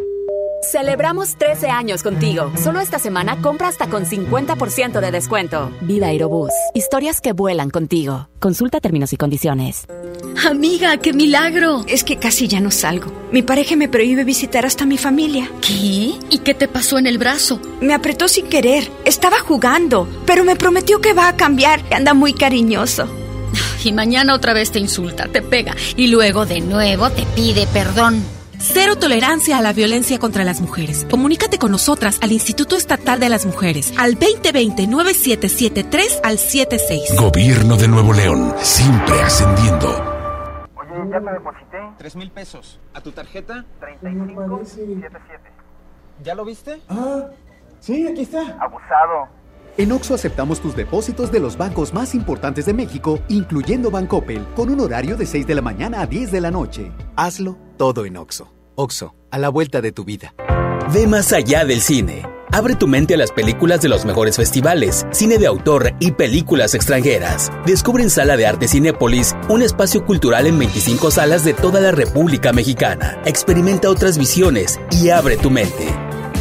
[0.73, 2.51] Celebramos 13 años contigo.
[2.57, 5.71] Solo esta semana compra hasta con 50% de descuento.
[5.81, 6.49] Viva Aerobús.
[6.73, 8.27] Historias que vuelan contigo.
[8.39, 9.85] Consulta términos y condiciones.
[10.49, 11.83] Amiga, qué milagro.
[11.87, 13.13] Es que casi ya no salgo.
[13.31, 15.47] Mi pareja me prohíbe visitar hasta mi familia.
[15.61, 16.15] ¿Qué?
[16.31, 17.61] ¿Y qué te pasó en el brazo?
[17.79, 18.89] Me apretó sin querer.
[19.05, 21.81] Estaba jugando, pero me prometió que va a cambiar.
[21.93, 23.07] Anda muy cariñoso.
[23.83, 28.23] Y mañana otra vez te insulta, te pega y luego de nuevo te pide perdón.
[28.65, 31.05] Cero tolerancia a la violencia contra las mujeres.
[31.11, 37.19] Comunícate con nosotras al Instituto Estatal de las Mujeres al 2020-9773 al 76.
[37.19, 39.89] Gobierno de Nuevo León, siempre ascendiendo.
[40.77, 41.77] Oye, ya te deposité.
[41.97, 42.79] Tres mil pesos.
[42.93, 43.65] ¿A tu tarjeta?
[43.81, 45.41] 3577.
[46.23, 46.79] ¿Ya lo viste?
[46.87, 47.25] Ah,
[47.81, 48.57] sí, aquí está.
[48.61, 49.27] Abusado.
[49.75, 54.69] En Oxo aceptamos tus depósitos de los bancos más importantes de México, incluyendo Bancoppel, con
[54.69, 56.91] un horario de 6 de la mañana a 10 de la noche.
[57.15, 58.53] Hazlo todo en Oxo.
[58.75, 60.35] Oxo, a la vuelta de tu vida.
[60.93, 62.21] Ve más allá del cine.
[62.51, 66.75] Abre tu mente a las películas de los mejores festivales, cine de autor y películas
[66.75, 67.51] extranjeras.
[67.65, 71.91] Descubre en Sala de Arte Cinépolis un espacio cultural en 25 salas de toda la
[71.91, 73.19] República Mexicana.
[73.25, 76.12] Experimenta otras visiones y abre tu mente.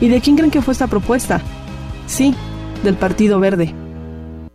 [0.00, 1.40] ¿Y de quién creen que fue esta propuesta?
[2.06, 2.34] Sí,
[2.82, 3.74] del Partido Verde.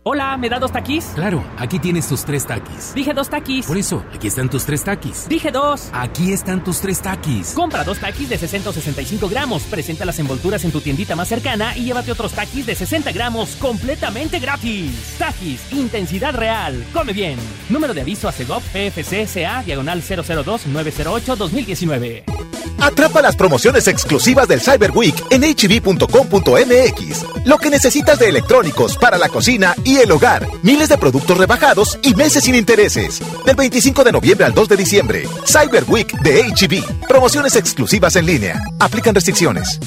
[0.06, 1.06] Hola, ¿me da dos taquis?
[1.14, 2.92] Claro, aquí tienes tus tres taquis.
[2.94, 3.64] Dije dos taquis.
[3.64, 5.26] Por eso, aquí están tus tres taquis.
[5.30, 5.88] Dije dos.
[5.94, 7.52] Aquí están tus tres taquis.
[7.54, 11.84] Compra dos taquis de 665 gramos, presenta las envolturas en tu tiendita más cercana y
[11.84, 15.14] llévate otros taquis de 60 gramos completamente gratis.
[15.16, 16.84] Taquis, intensidad real.
[16.92, 17.38] Come bien.
[17.70, 22.44] Número de aviso a CEGOP PFCSA, diagonal 002-908-2019.
[22.84, 27.24] Atrapa las promociones exclusivas del Cyber Week en hb.com.mx.
[27.46, 30.48] Lo que necesitas de electrónicos para la cocina y el hogar.
[30.62, 33.20] Miles de productos rebajados y meses sin intereses.
[33.44, 35.28] Del 25 de noviembre al 2 de diciembre.
[35.46, 37.06] Cyber Week de HB.
[37.08, 38.60] Promociones exclusivas en línea.
[38.80, 39.78] Aplican restricciones.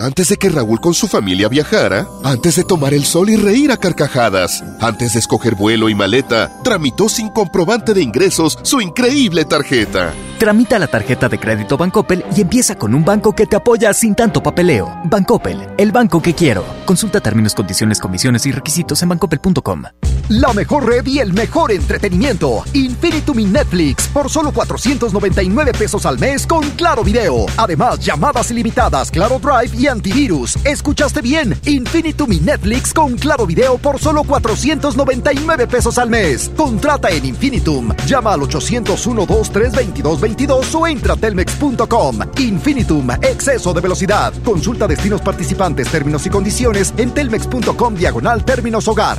[0.00, 3.72] Antes de que Raúl con su familia viajara, antes de tomar el sol y reír
[3.72, 9.44] a carcajadas, antes de escoger vuelo y maleta, tramitó sin comprobante de ingresos su increíble
[9.44, 10.14] tarjeta.
[10.38, 14.14] Tramita la tarjeta de crédito Bancoppel y empieza con un banco que te apoya sin
[14.14, 15.00] tanto papeleo.
[15.04, 16.64] Bancoppel, el banco que quiero.
[16.86, 19.82] Consulta términos, condiciones, comisiones y requisitos en bancoppel.com.
[20.28, 22.62] La mejor red y el mejor entretenimiento.
[22.74, 27.46] Infinitum y Netflix por solo 499 pesos al mes con Claro Video.
[27.56, 30.56] Además, llamadas ilimitadas, Claro Drive y antivirus.
[30.64, 31.58] ¿Escuchaste bien?
[31.64, 36.50] Infinitum y Netflix con Claro Video por solo 499 pesos al mes.
[36.56, 37.96] Contrata en Infinitum.
[38.06, 42.18] Llama al 801 2322 22 o entra a telmex.com.
[42.38, 44.32] Infinitum, exceso de velocidad.
[44.44, 49.18] Consulta destinos participantes, términos y condiciones en telmex.com diagonal términos hogar.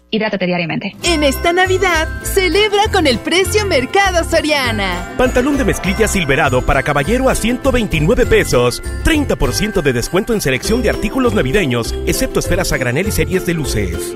[0.11, 0.93] Hidrátate diariamente.
[1.03, 5.13] En esta Navidad, celebra con el precio Mercado Soriana.
[5.17, 8.83] Pantalón de mezclilla silverado para caballero a 129 pesos.
[9.05, 13.53] 30% de descuento en selección de artículos navideños, excepto esferas a granel y series de
[13.53, 14.15] luces.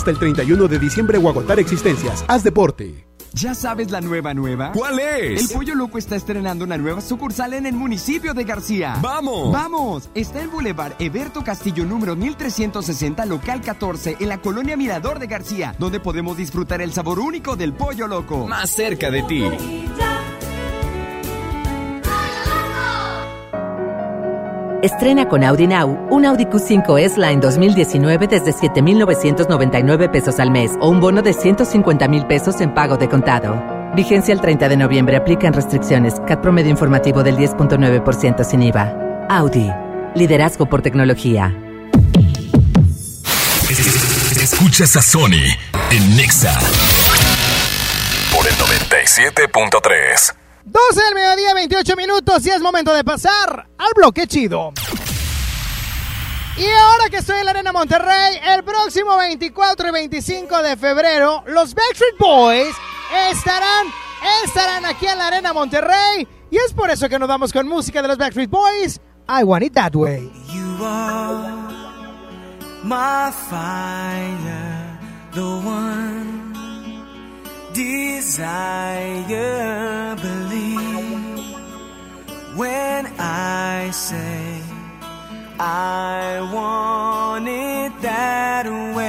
[0.01, 2.25] hasta el 31 de diciembre o agotar existencias.
[2.27, 3.05] Haz deporte.
[3.33, 4.71] ¿Ya sabes la nueva nueva?
[4.73, 5.39] ¿Cuál es?
[5.39, 8.97] El Pollo Loco está estrenando una nueva sucursal en el municipio de García.
[8.99, 9.53] ¡Vamos!
[9.53, 10.09] ¡Vamos!
[10.15, 15.75] Está en Boulevard Eberto Castillo número 1360, local 14, en la colonia Mirador de García,
[15.77, 18.47] donde podemos disfrutar el sabor único del Pollo Loco.
[18.47, 19.43] Más cerca de ti.
[24.81, 30.89] Estrena con Audi Now un Audi Q5 S-Line 2019 desde 7,999 pesos al mes o
[30.89, 33.63] un bono de 150 mil pesos en pago de contado.
[33.95, 35.17] Vigencia el 30 de noviembre.
[35.17, 36.19] Aplican restricciones.
[36.25, 39.27] CAT promedio informativo del 10.9% sin IVA.
[39.29, 39.69] Audi.
[40.15, 41.55] Liderazgo por tecnología.
[44.41, 45.45] Escuchas a Sony
[45.91, 46.57] en Nexa
[48.33, 50.40] por el 97.3.
[50.65, 54.71] 12 del mediodía, 28 minutos y es momento de pasar al bloque chido.
[56.57, 61.43] Y ahora que estoy en la Arena Monterrey, el próximo 24 y 25 de febrero,
[61.47, 62.75] los Backstreet Boys
[63.31, 63.87] estarán,
[64.45, 66.27] estarán aquí en la Arena Monterrey.
[66.51, 68.99] Y es por eso que nos vamos con música de los Backstreet Boys.
[69.27, 70.29] I want it that way.
[70.53, 71.49] You are
[72.83, 74.99] my fire,
[75.33, 76.41] the one
[77.73, 79.31] desire.
[82.61, 84.61] When I say
[85.59, 89.00] I want it that way.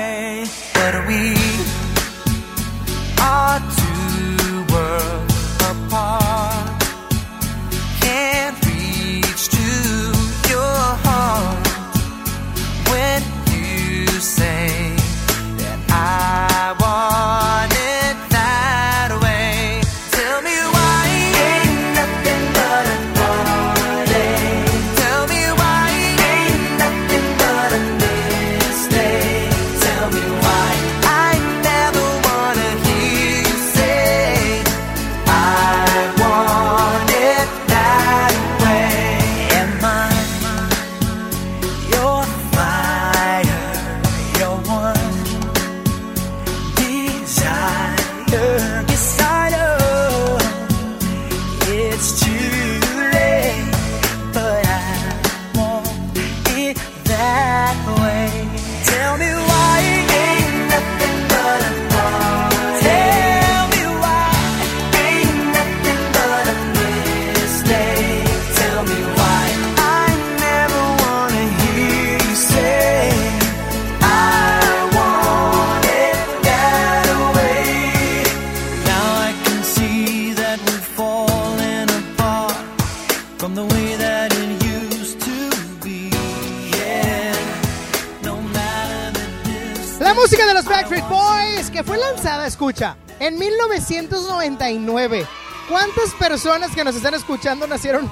[92.73, 95.27] Escucha, en 1999.
[95.69, 98.11] ¿Cuántas personas que nos están escuchando nacieron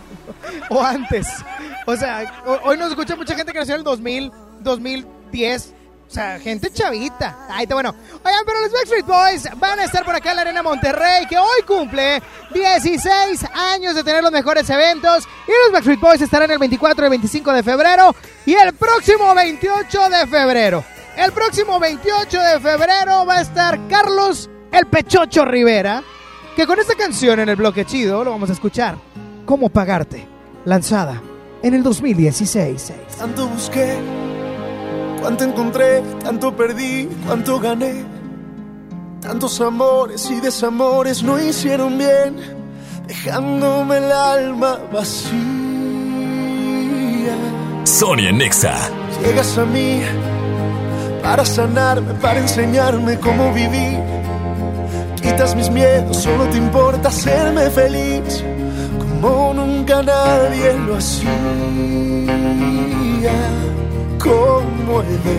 [0.70, 1.26] o antes?
[1.84, 5.72] O sea, ho- hoy nos escucha mucha gente que nació en el 2000, 2010.
[6.08, 7.36] O sea, gente chavita.
[7.50, 7.92] Ahí está bueno.
[8.24, 11.36] Oigan, pero los Backstreet Boys van a estar por acá en la Arena Monterrey, que
[11.36, 12.22] hoy cumple
[12.54, 15.24] 16 años de tener los mejores eventos.
[15.48, 18.14] Y los Backstreet Boys estarán el 24 y 25 de febrero
[18.46, 20.84] y el próximo 28 de febrero.
[21.16, 26.02] El próximo 28 de febrero va a estar Carlos el Pechocho Rivera,
[26.54, 28.98] que con esta canción en el bloque chido lo vamos a escuchar.
[29.46, 30.28] ¿Cómo pagarte?
[30.66, 31.22] Lanzada
[31.62, 32.98] en el 2016.
[33.18, 33.96] Tanto busqué,
[35.18, 38.04] cuánto encontré, tanto perdí, cuánto gané.
[39.22, 42.36] Tantos amores y desamores no hicieron bien,
[43.06, 45.32] dejándome el alma vacía.
[47.84, 48.76] Sonia Nexa.
[49.22, 50.02] Llegas a mí
[51.26, 53.98] para sanarme, para enseñarme cómo vivir.
[55.20, 58.44] Quitas mis miedos, solo te importa hacerme feliz,
[59.00, 61.32] como nunca nadie lo hacía.
[64.20, 65.38] ¿Cómo he de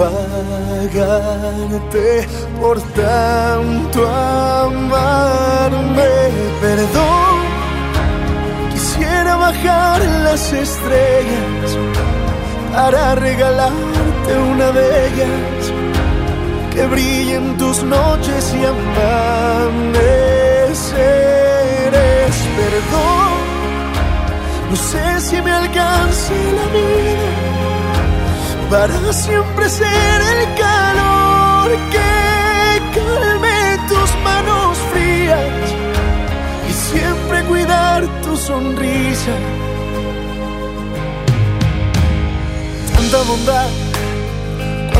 [0.00, 2.26] pagarte
[2.58, 3.98] por tanto
[4.64, 6.10] amarme?
[6.62, 7.36] Perdón,
[8.72, 11.70] quisiera bajar las estrellas
[12.72, 13.14] para
[14.26, 15.72] regalarte una de ellas
[16.72, 20.36] que brillen tus noches y amaneceres.
[22.56, 23.32] Perdón,
[24.70, 27.30] no sé si me alcance la vida
[28.70, 35.74] para siempre ser el calor que calme tus manos frías
[36.68, 39.32] y siempre cuidar tu sonrisa.
[42.94, 43.68] Tanta bondad,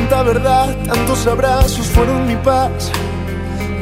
[0.08, 2.92] cuánta verdad, tantos abrazos fueron mi paz.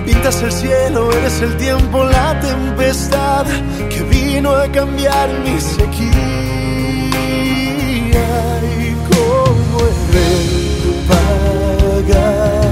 [0.07, 3.45] Pintas el cielo, eres el tiempo, la tempestad
[3.91, 6.13] que vino a cambiar mi sequía.
[8.81, 10.31] Y cómo he de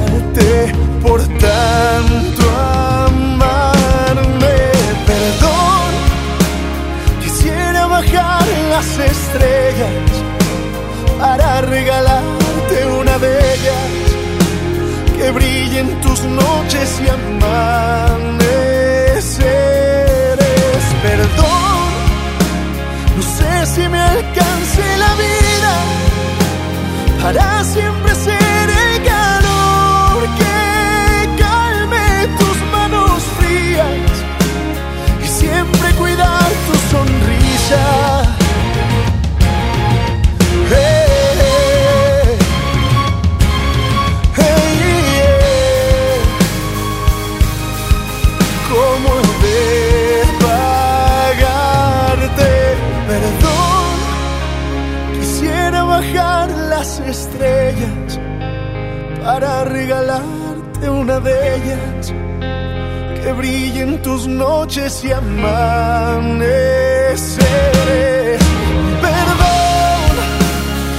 [0.00, 0.72] pagarte
[1.02, 2.42] por tanto
[3.04, 4.56] amarme.
[5.06, 5.90] Perdón,
[7.22, 10.12] quisiera bajar las estrellas
[11.18, 12.41] para regalarte
[15.18, 18.42] que brillen tus noches y amaneceres.
[21.02, 21.90] Perdón,
[23.16, 25.74] no sé si me alcance la vida
[27.22, 34.12] para siempre ser el calor que calme tus manos frías
[35.22, 38.41] y siempre cuidar tu sonrisa.
[59.72, 62.12] Regalarte una de ellas
[63.22, 65.62] que brillen tus noches y amaneceres.
[69.06, 70.14] Perdón,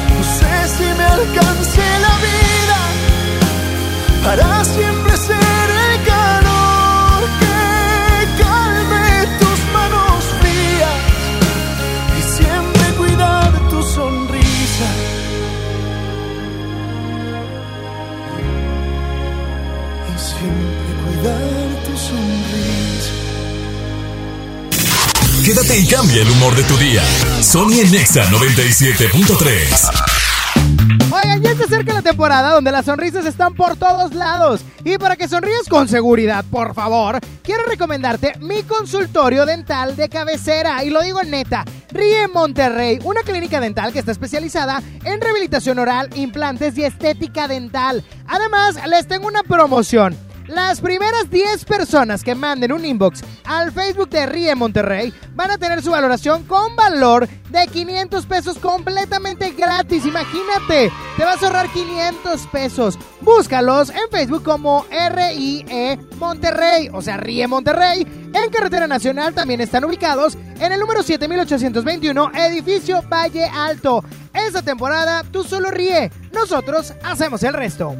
[0.09, 2.79] no sé si me alcance la vida
[4.25, 5.02] para siempre
[25.53, 27.03] Quédate y cambia el humor de tu día.
[27.43, 31.11] Sonia Nexa 97.3.
[31.11, 34.61] Oigan, ya se acerca la temporada donde las sonrisas están por todos lados.
[34.83, 40.83] Y para que sonríes con seguridad, por favor, quiero recomendarte mi consultorio dental de cabecera.
[40.83, 45.77] Y lo digo en neta, Ríe Monterrey, una clínica dental que está especializada en rehabilitación
[45.77, 48.03] oral, implantes y estética dental.
[48.25, 50.17] Además, les tengo una promoción.
[50.47, 55.57] Las primeras 10 personas que manden un inbox al Facebook de Ríe Monterrey van a
[55.57, 60.05] tener su valoración con valor de 500 pesos completamente gratis.
[60.05, 62.99] Imagínate, te vas a ahorrar 500 pesos.
[63.21, 68.05] Búscalos en Facebook como RIE Monterrey, o sea, Ríe Monterrey.
[68.33, 74.03] En Carretera Nacional también están ubicados en el número 7821, edificio Valle Alto.
[74.33, 77.95] Esta temporada tú solo ríe, nosotros hacemos el resto.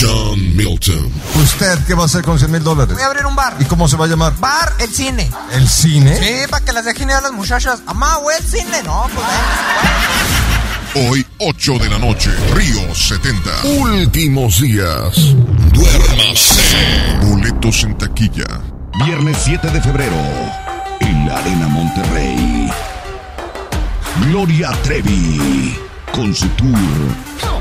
[0.00, 1.12] John Milton.
[1.42, 2.94] ¿Usted qué va a hacer con 100 mil dólares?
[2.94, 3.56] Voy a abrir un bar.
[3.58, 4.32] ¿Y cómo se va a llamar?
[4.38, 5.30] Bar El Cine.
[5.52, 6.16] ¿El cine?
[6.16, 7.80] Sí, para que las dejen ir a las muchachas.
[7.86, 8.82] Amá, güey, el cine.
[8.84, 9.26] No, pues
[10.92, 13.50] Hoy, 8 de la noche, Río 70.
[13.64, 15.34] Últimos días.
[15.72, 17.18] Duérmase.
[17.22, 18.60] Boletos en taquilla.
[19.04, 20.16] Viernes 7 de febrero,
[21.00, 22.70] en la Arena Monterrey.
[24.26, 25.78] Gloria Trevi,
[26.12, 26.78] con su tour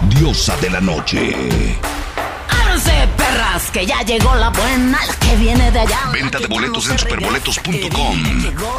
[0.10, 1.36] Diosa de la Noche.
[3.74, 6.00] Que ya llegó la buena, la que viene de allá.
[6.14, 8.24] Venta de boletos en superboletos.com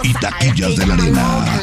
[0.03, 1.63] y taquillas de la Arena.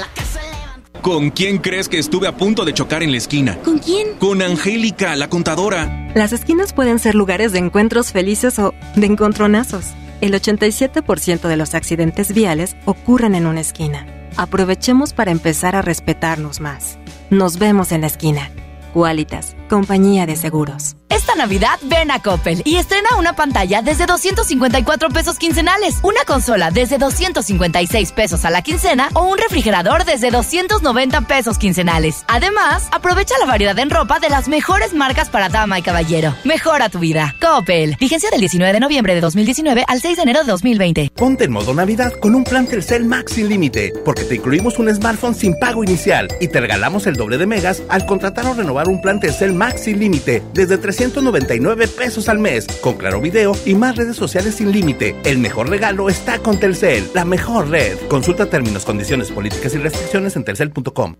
[1.01, 3.57] ¿Con quién crees que estuve a punto de chocar en la esquina?
[3.63, 4.15] ¿Con quién?
[4.19, 6.09] Con Angélica, la contadora.
[6.15, 9.88] Las esquinas pueden ser lugares de encuentros felices o de encontronazos.
[10.21, 14.05] El 87% de los accidentes viales ocurren en una esquina.
[14.35, 16.97] Aprovechemos para empezar a respetarnos más.
[17.29, 18.51] Nos vemos en la esquina.
[18.93, 20.97] Qualitas, compañía de seguros.
[21.27, 26.71] Esta Navidad ven a Coppel y estrena una pantalla desde 254 pesos quincenales, una consola
[26.71, 32.23] desde 256 pesos a la quincena o un refrigerador desde 290 pesos quincenales.
[32.29, 36.33] Además, aprovecha la variedad en ropa de las mejores marcas para dama y caballero.
[36.45, 37.35] Mejora tu vida.
[37.41, 37.97] Coppel.
[37.99, 41.11] Vigencia del 19 de noviembre de 2019 al 6 de enero de 2020.
[41.13, 44.95] Ponte en modo Navidad con un plan Telcel Max sin límite, porque te incluimos un
[44.95, 48.87] smartphone sin pago inicial y te regalamos el doble de megas al contratar o renovar
[48.87, 50.77] un plan Telcel Max sin límite desde
[51.18, 55.15] 399 pesos al mes, con claro video y más redes sociales sin límite.
[55.26, 57.98] El mejor regalo está con Telcel, la mejor red.
[58.07, 61.15] Consulta términos, condiciones, políticas y restricciones en telcel.com.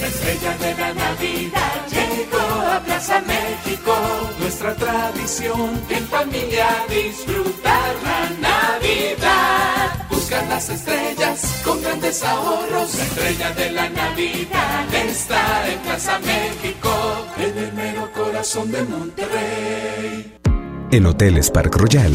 [0.00, 3.94] La estrella de la Navidad llegó a Plaza México.
[4.40, 10.07] Nuestra tradición en familia disfrutar la Navidad.
[10.30, 12.94] Las estrellas con grandes ahorros.
[12.96, 16.90] La estrella de la Navidad está en Plaza México,
[17.38, 20.36] en el mero corazón de Monterrey.
[20.90, 22.14] En Hoteles Park Royal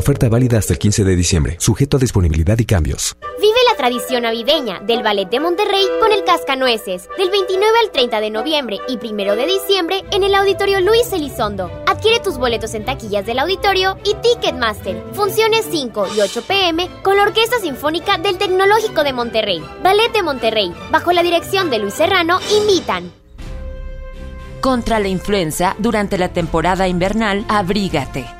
[0.00, 3.14] Oferta válida hasta el 15 de diciembre, sujeto a disponibilidad y cambios.
[3.38, 8.20] Vive la tradición navideña del Ballet de Monterrey con el Cascanueces, del 29 al 30
[8.22, 11.70] de noviembre y 1 de diciembre en el Auditorio Luis Elizondo.
[11.86, 15.04] Adquiere tus boletos en taquillas del auditorio y Ticketmaster.
[15.12, 19.62] Funciones 5 y 8 pm con la Orquesta Sinfónica del Tecnológico de Monterrey.
[19.82, 23.12] Ballet de Monterrey, bajo la dirección de Luis Serrano, invitan.
[24.62, 28.39] Contra la influenza, durante la temporada invernal, abrígate.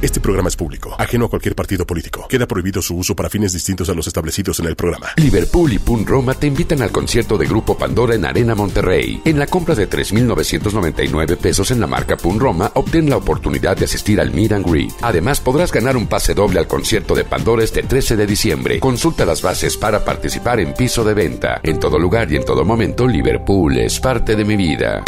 [0.00, 2.28] Este programa es público, ajeno a cualquier partido político.
[2.28, 5.08] Queda prohibido su uso para fines distintos a los establecidos en el programa.
[5.16, 9.20] Liverpool y Pun Roma te invitan al concierto de Grupo Pandora en Arena Monterrey.
[9.24, 13.86] En la compra de 3,999 pesos en la marca Pun Roma, obtén la oportunidad de
[13.86, 14.92] asistir al Meet and Greet.
[15.02, 18.78] Además, podrás ganar un pase doble al concierto de Pandora este 13 de diciembre.
[18.78, 21.60] Consulta las bases para participar en piso de venta.
[21.60, 25.02] En todo lugar y en todo momento, Liverpool es parte de mi vida.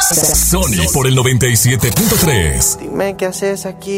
[0.00, 2.78] Sony por el 97.3.
[2.78, 3.97] Dime qué haces aquí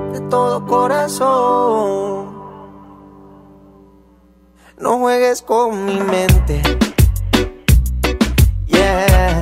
[0.11, 2.31] de todo corazón.
[4.77, 6.61] No juegues con mi mente.
[8.67, 9.41] Yeah.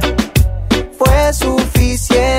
[0.97, 2.38] Fue suficiente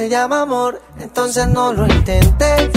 [0.00, 2.70] se llama amor, entonces no lo intentes.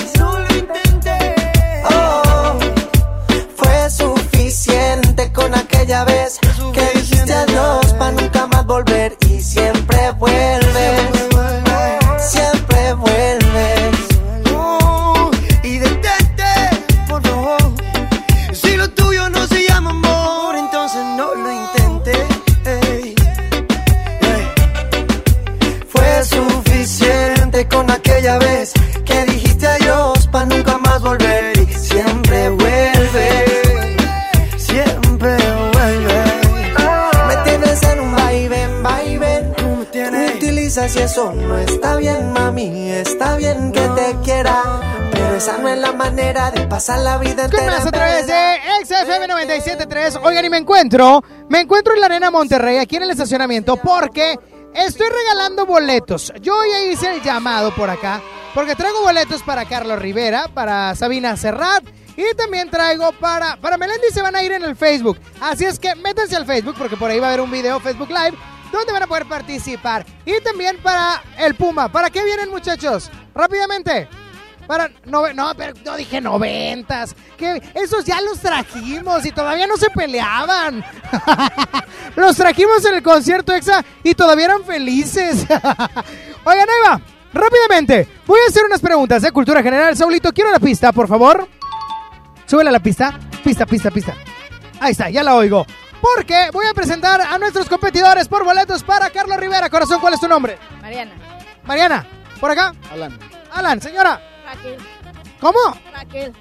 [46.84, 47.72] Pasar la vida Con entera.
[47.72, 50.20] más a través de XFM 97.3.
[50.22, 54.38] Oigan, y me encuentro, me encuentro en la Arena Monterrey, aquí en el estacionamiento, porque
[54.76, 56.34] estoy regalando boletos.
[56.42, 58.22] Yo ya hice el llamado por acá,
[58.54, 61.86] porque traigo boletos para Carlos Rivera, para Sabina Serrat.
[62.18, 65.18] Y también traigo para, para Melendi se van a ir en el Facebook.
[65.40, 68.10] Así es que métanse al Facebook porque por ahí va a haber un video Facebook
[68.10, 68.38] Live
[68.74, 70.06] donde van a poder participar.
[70.26, 71.90] Y también para el Puma.
[71.90, 73.10] ¿Para qué vienen muchachos?
[73.34, 74.10] Rápidamente.
[74.68, 77.16] Para nove- no, pero no dije noventas.
[77.38, 80.84] Que esos ya los trajimos y todavía no se peleaban.
[82.16, 85.42] los trajimos en el concierto exa y todavía eran felices.
[86.46, 87.02] Oigan, ahí va.
[87.34, 88.08] Rápidamente.
[88.28, 89.98] Voy a hacer unas preguntas de cultura general.
[89.98, 91.48] Saulito, quiero la pista, por favor.
[92.46, 93.20] Súbele a la pista.
[93.44, 94.14] Pista, pista, pista.
[94.80, 95.66] Ahí está, ya la oigo.
[96.00, 99.70] Porque voy a presentar a nuestros competidores por boletos para Carlos Rivera.
[99.70, 100.58] Corazón, ¿cuál es tu nombre?
[100.82, 101.12] Mariana.
[101.64, 102.06] Mariana,
[102.40, 102.74] ¿por acá?
[102.92, 103.18] Alan.
[103.52, 104.22] Alan, señora.
[104.54, 104.78] Raquel.
[105.40, 105.60] ¿Cómo?
[105.92, 106.34] Raquel.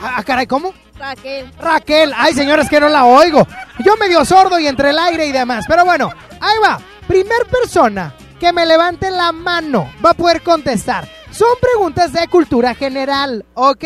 [0.00, 0.74] Ah, caray, ¿cómo?
[0.98, 1.50] Raquel.
[1.58, 2.12] Raquel.
[2.16, 3.46] Ay, señores, que no la oigo.
[3.84, 5.64] Yo medio sordo y entre el aire y demás.
[5.66, 6.78] Pero bueno, ahí va.
[7.06, 11.08] Primer persona que me levante la mano va a poder contestar.
[11.30, 13.84] Son preguntas de cultura general, ¿ok?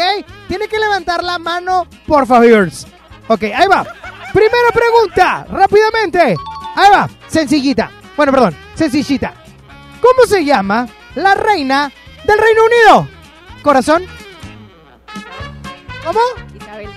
[0.49, 2.69] Tiene que levantar la mano, por favor.
[3.29, 3.85] Ok, ahí va.
[4.33, 6.37] Primera pregunta, rápidamente.
[6.77, 7.91] Ahí va, sencillita.
[8.17, 9.35] Bueno, perdón, sencillita.
[10.01, 11.93] ¿Cómo se llama la reina
[12.25, 13.22] del Reino Unido?
[13.63, 14.05] Corazón.
[16.05, 16.21] ¿Cómo?
[16.55, 16.91] Isabel.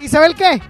[0.00, 0.60] ¿Isabel qué?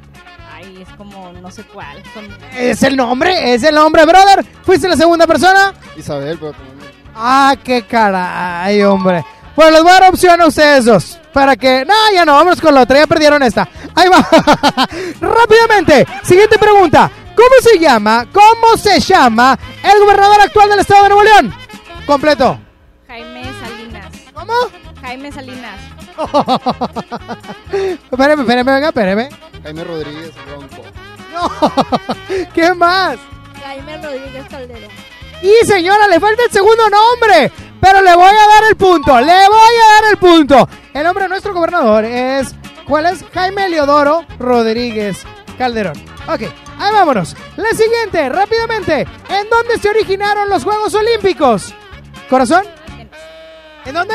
[0.53, 2.03] Ay, es como no sé cuál.
[2.13, 2.27] Son...
[2.57, 4.45] Es el nombre, es el nombre, brother.
[4.63, 5.75] ¿Fuiste la segunda persona?
[5.97, 6.75] Isabel, pero también.
[7.15, 9.25] Ah, qué caray, hombre.
[9.57, 11.19] Bueno, les voy a dar opción a ustedes dos.
[11.33, 11.85] Para que.
[11.85, 12.99] No, ya no, vámonos con la otra.
[12.99, 13.69] Ya perdieron esta.
[13.95, 14.19] Ahí va.
[15.21, 16.07] Rápidamente.
[16.23, 17.11] Siguiente pregunta.
[17.35, 18.27] ¿Cómo se llama?
[18.33, 21.55] ¿Cómo se llama el gobernador actual del estado de Nuevo León?
[22.07, 22.59] Completo.
[23.09, 24.13] Jaime Salinas.
[24.33, 24.84] ¿Cómo?
[25.05, 25.78] Jaime Salinas.
[28.10, 29.28] espérame, espérame, venga, espérame.
[29.62, 30.82] Jaime Rodríguez Ronco.
[31.35, 31.51] No.
[32.55, 33.18] ¿Qué más?
[33.62, 34.90] Jaime Rodríguez Calderón.
[35.43, 37.52] Y señora, le falta el segundo nombre.
[37.82, 39.20] Pero le voy a dar el punto.
[39.20, 40.66] Le voy a dar el punto.
[40.94, 42.55] El nombre de nuestro gobernador es.
[42.86, 43.22] ¿Cuál es?
[43.35, 45.22] Jaime Leodoro Rodríguez
[45.59, 46.02] Calderón.
[46.26, 46.44] Ok,
[46.78, 47.36] ahí vámonos.
[47.56, 49.06] La siguiente, rápidamente.
[49.28, 51.74] ¿En dónde se originaron los Juegos Olímpicos?
[52.31, 52.64] ¿Corazón?
[53.85, 54.14] ¿En dónde?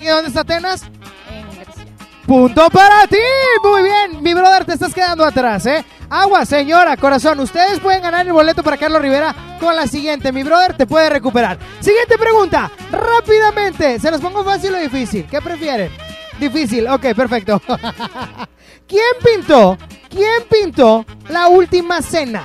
[0.00, 0.82] ¿Y dónde está Atenas?
[1.30, 1.84] En Grecia.
[2.26, 3.18] Punto para ti.
[3.62, 5.84] Muy bien, mi brother, te estás quedando atrás, ¿eh?
[6.08, 7.38] Agua, señora, corazón.
[7.40, 10.32] Ustedes pueden ganar el boleto para Carlos Rivera con la siguiente.
[10.32, 11.58] Mi brother te puede recuperar.
[11.80, 12.70] Siguiente pregunta.
[12.90, 14.00] Rápidamente.
[14.00, 15.26] ¿Se los pongo fácil o difícil?
[15.30, 15.92] ¿Qué prefieren?
[16.40, 16.88] Difícil.
[16.88, 17.60] Ok, perfecto.
[18.88, 19.78] ¿Quién pintó?
[20.08, 22.44] ¿Quién pintó la última cena?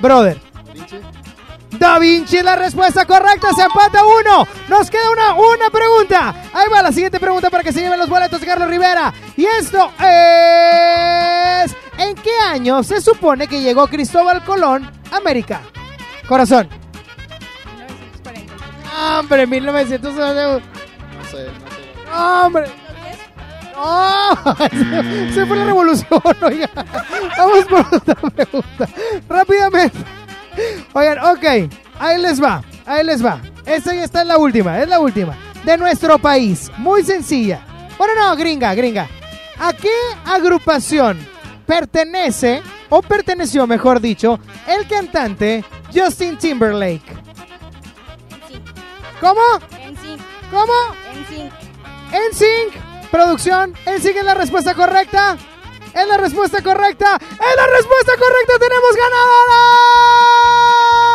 [0.00, 0.40] Brother.
[1.78, 4.46] Da Vinci es la respuesta correcta, se empata uno.
[4.68, 6.34] Nos queda una, una pregunta.
[6.52, 9.12] Ahí va la siguiente pregunta para que se lleven los boletos de Carlos Rivera.
[9.36, 11.76] Y esto es...
[11.98, 15.60] ¿En qué año se supone que llegó Cristóbal Colón a América?
[16.28, 16.68] Corazón.
[18.22, 19.18] 1940.
[19.18, 20.14] Hombre, 1900...
[20.14, 20.30] No sé,
[21.14, 21.48] no sé.
[22.12, 22.66] Hombre.
[23.74, 26.70] Se, se fue la revolución, oiga.
[27.36, 28.88] Vamos por otra pregunta.
[29.28, 29.98] Rápidamente.
[30.92, 31.70] Oigan, ok.
[31.98, 32.62] Ahí les va.
[32.86, 33.40] Ahí les va.
[33.66, 34.80] Esta ya está en la última.
[34.80, 35.36] Es la última.
[35.64, 36.70] De nuestro país.
[36.76, 37.64] Muy sencilla.
[37.96, 39.08] Bueno, no, gringa, gringa.
[39.58, 39.94] ¿A qué
[40.26, 41.18] agrupación
[41.66, 45.64] pertenece, o perteneció, mejor dicho, el cantante
[45.94, 47.24] Justin Timberlake?
[49.20, 49.40] ¿Cómo?
[49.80, 50.16] En sí.
[50.50, 50.72] ¿Cómo?
[51.12, 51.50] En sí.
[52.30, 55.36] NSYNC, producción, NSYNC es la respuesta correcta.
[55.94, 57.16] Es la respuesta correcta.
[57.16, 58.58] Es la respuesta correcta.
[58.58, 58.96] Tenemos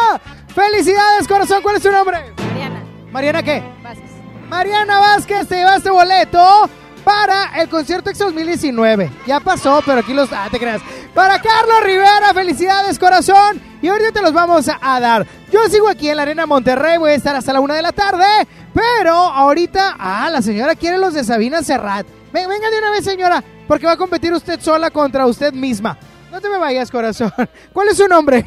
[0.10, 0.22] ganadora.
[0.56, 1.62] Felicidades, corazón.
[1.62, 2.34] ¿Cuál es tu nombre?
[2.38, 2.84] Mariana.
[3.12, 3.64] Mariana qué?
[3.84, 4.10] Vázquez.
[4.50, 6.70] Mariana Vázquez, te llevaste boleto
[7.04, 9.12] para el concierto Ex 2019.
[9.28, 10.32] Ya pasó, pero aquí los...
[10.32, 10.82] Ah, te creas.
[11.14, 13.62] Para Carlos Rivera, felicidades, corazón.
[13.82, 15.28] Y ahorita te los vamos a, a dar.
[15.52, 17.92] Yo sigo aquí en la Arena Monterrey, voy a estar hasta la una de la
[17.92, 18.26] tarde.
[18.74, 19.96] Pero ahorita...
[20.00, 22.06] Ah, la señora quiere los de Sabina Serrat.
[22.32, 25.98] Ven- venga de una vez, señora, porque va a competir usted sola contra usted misma.
[26.32, 27.32] No te me vayas, corazón.
[27.74, 28.46] ¿Cuál es su nombre?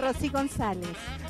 [0.00, 0.88] Rosy González.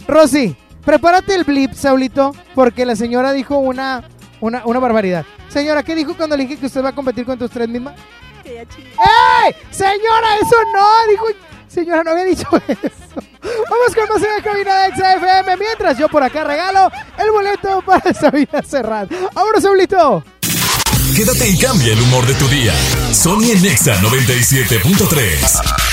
[0.09, 4.03] Rosy, prepárate el blip, Saulito, porque la señora dijo una,
[4.41, 5.25] una, una barbaridad.
[5.49, 7.95] Señora, ¿qué dijo cuando le dije que usted va a competir contra usted misma?
[8.43, 8.61] Que.
[8.61, 9.55] ¡Ey!
[9.71, 11.27] Señora, eso no, dijo.
[11.69, 13.21] Señora, no había dicho eso.
[13.43, 15.57] Vamos con más en la cabina de XFM.
[15.57, 19.11] Mientras yo por acá regalo el boleto para Sabina Serrat.
[19.35, 20.25] ¡Ahora, Saulito!
[21.15, 22.75] Quédate y cambia el humor de tu día.
[23.13, 25.87] Sony en Nexa 97.3.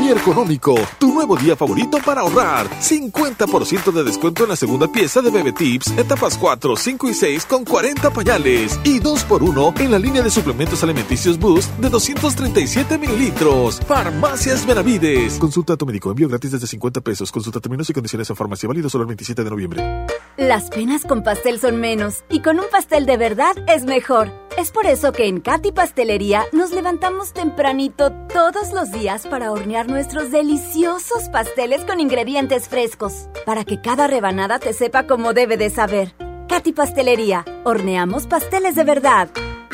[0.00, 2.68] Mi Económico, tu nuevo día favorito para ahorrar.
[2.80, 7.46] 50% de descuento en la segunda pieza de Bebe Tips, etapas 4, 5 y 6
[7.46, 8.80] con 40 pañales.
[8.82, 13.80] Y 2x1 en la línea de suplementos alimenticios Boost de 237 mililitros.
[13.86, 15.38] Farmacias Benavides.
[15.38, 16.10] Consulta a tu médico.
[16.10, 17.30] Envío gratis desde 50 pesos.
[17.30, 18.68] Consulta términos y condiciones en farmacia.
[18.68, 20.06] Válido solo el 27 de noviembre.
[20.36, 24.45] Las penas con pastel son menos y con un pastel de verdad es mejor.
[24.56, 29.86] Es por eso que en Katy Pastelería nos levantamos tempranito todos los días para hornear
[29.86, 35.68] nuestros deliciosos pasteles con ingredientes frescos, para que cada rebanada te sepa como debe de
[35.68, 36.14] saber.
[36.48, 39.28] Katy Pastelería, horneamos pasteles de verdad.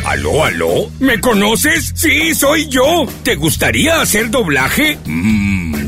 [0.04, 0.90] ¿Aló, aló?
[0.98, 1.92] ¿Me conoces?
[1.94, 3.06] Sí, soy yo.
[3.22, 4.98] ¿Te gustaría hacer doblaje?
[5.04, 5.71] Mmm,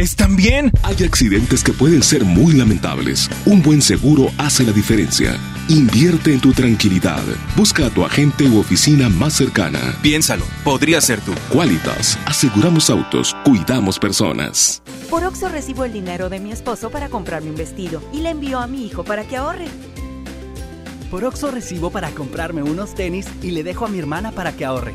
[0.00, 0.72] ¿Están bien?
[0.82, 3.28] Hay accidentes que pueden ser muy lamentables.
[3.44, 5.38] Un buen seguro hace la diferencia.
[5.68, 7.22] Invierte en tu tranquilidad.
[7.54, 9.98] Busca a tu agente u oficina más cercana.
[10.00, 11.32] Piénsalo, podría ser tú.
[11.52, 14.82] Qualitas, aseguramos autos, cuidamos personas.
[15.10, 18.58] Por Oxo recibo el dinero de mi esposo para comprarme un vestido y le envío
[18.58, 19.66] a mi hijo para que ahorre.
[21.10, 24.64] Por Oxo recibo para comprarme unos tenis y le dejo a mi hermana para que
[24.64, 24.94] ahorre.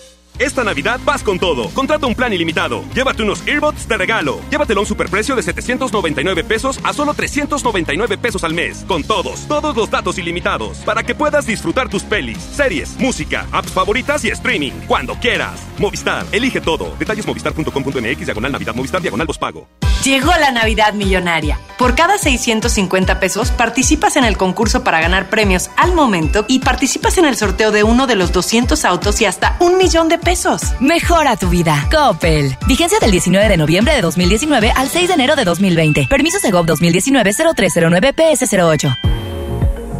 [0.39, 1.69] Esta Navidad vas con todo.
[1.69, 2.83] Contrata un plan ilimitado.
[2.93, 4.39] Llévate unos earbuds de regalo.
[4.49, 8.83] Llévatelo a un superprecio de 799 pesos a solo 399 pesos al mes.
[8.87, 10.77] Con todos, todos los datos ilimitados.
[10.79, 14.73] Para que puedas disfrutar tus pelis, series, música, apps favoritas y streaming.
[14.87, 15.61] Cuando quieras.
[15.77, 16.95] Movistar, elige todo.
[16.97, 19.67] Detalles movistar.com.mx, diagonal Navidad, Movistar, diagonal pago.
[20.03, 21.59] Llegó la Navidad Millonaria.
[21.77, 27.19] Por cada 650 pesos participas en el concurso para ganar premios al momento y participas
[27.19, 30.61] en el sorteo de uno de los 200 autos y hasta un millón de pesos.
[30.79, 31.87] Mejora tu vida.
[31.91, 32.55] Coppel.
[32.67, 36.07] Vigencia del 19 de noviembre de 2019 al 6 de enero de 2020.
[36.09, 38.97] Permiso Segov 2019-0309 PS08.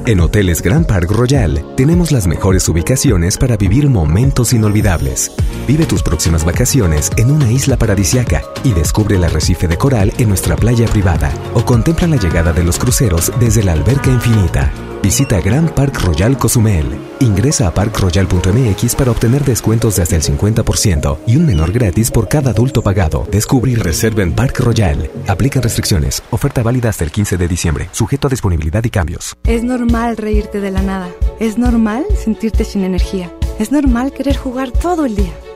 [0.07, 5.31] En Hoteles Grand Park Royal tenemos las mejores ubicaciones para vivir momentos inolvidables.
[5.67, 10.29] Vive tus próximas vacaciones en una isla paradisiaca y descubre el arrecife de coral en
[10.29, 14.71] nuestra playa privada o contempla la llegada de los cruceros desde la alberca infinita.
[15.01, 16.85] Visita Grand Park Royal Cozumel.
[17.19, 22.27] Ingresa a parkroyal.mx para obtener descuentos de hasta el 50% y un menor gratis por
[22.27, 23.27] cada adulto pagado.
[23.31, 25.09] Descubre y reserva en Park Royal.
[25.27, 26.21] Aplican restricciones.
[26.29, 27.89] Oferta válida hasta el 15 de diciembre.
[27.91, 29.35] Sujeto a disponibilidad y cambios.
[29.43, 31.09] Es normal reírte de la nada.
[31.39, 33.33] Es normal sentirte sin energía.
[33.57, 35.33] Es normal querer jugar todo el día.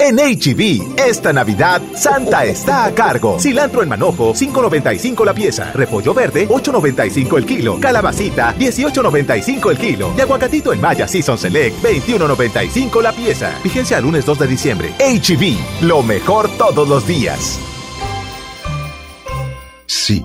[0.00, 3.38] En HB, esta Navidad, Santa está a cargo.
[3.40, 5.72] Cilantro en manojo, 5.95 la pieza.
[5.72, 7.80] Repollo verde, 8.95 el kilo.
[7.80, 10.14] Calabacita, 18.95 el kilo.
[10.16, 13.58] Y aguacatito en Maya Season Select, 21.95 la pieza.
[13.64, 14.94] Vigencia al lunes 2 de diciembre.
[15.00, 17.58] HB, lo mejor todos los días.
[19.86, 20.24] Sí,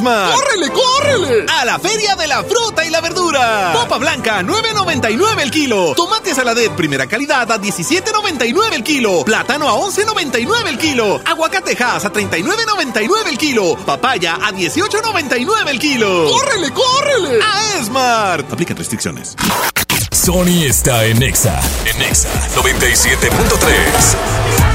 [0.00, 1.46] ¡Córrele, córrele!
[1.48, 3.72] A la Feria de la Fruta y la Verdura.
[3.74, 5.94] Popa blanca, 9.99 el kilo.
[5.94, 9.24] Tomate saladet primera calidad a 17.99 el kilo.
[9.24, 11.20] Plátano a 11.99 el kilo.
[11.24, 13.76] Aguacate Hass a 39.99 el kilo.
[13.76, 16.28] Papaya a 18.99 el kilo.
[16.30, 17.38] ¡Córrele, córrele!
[17.44, 18.40] A Esmar.
[18.50, 19.36] Aplican restricciones.
[20.10, 21.60] Sony está en Nexa.
[21.84, 24.71] En Nexa 97.3.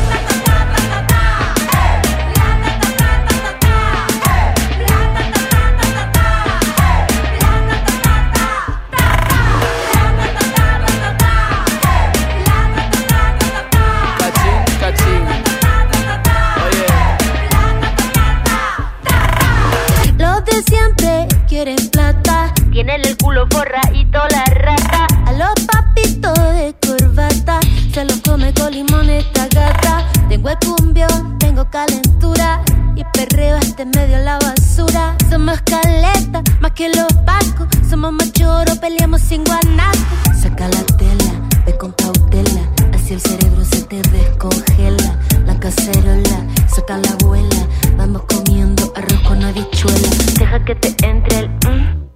[22.78, 25.08] tienen el culo forradito la rata.
[25.26, 27.60] A los papitos de corbata,
[27.91, 30.08] se los come con limón esta gata.
[30.30, 32.62] Tengo el cumbión, tengo calentura
[32.95, 35.16] y perreo hasta medio de la basura.
[35.28, 39.98] Somos caleta, más que los pacos, somos machoros, peleamos sin guanaco.
[40.40, 41.32] Saca la tela,
[41.66, 42.62] ve con cautela,
[42.94, 45.18] así el cerebro se te descongela.
[45.48, 47.68] La cacerola, saca la abuela,
[47.98, 50.10] vamos comiendo arroz con habichuela.
[50.38, 51.49] Deja que te entre el...
[51.49, 52.07] Mm.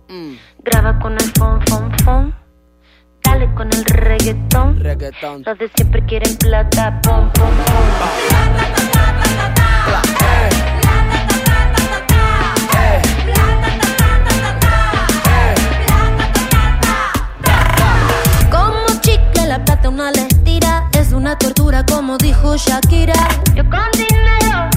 [0.63, 2.35] Graba con el fon, fon, fon.
[3.23, 4.79] Dale con el reggaetón.
[4.79, 5.43] Reggaetón.
[5.45, 8.61] Los de siempre quieren plata, pom, pom, pom.
[19.51, 20.13] La plata una
[20.45, 24.69] tira Es una tortura como dijo Shakira Yo con dinero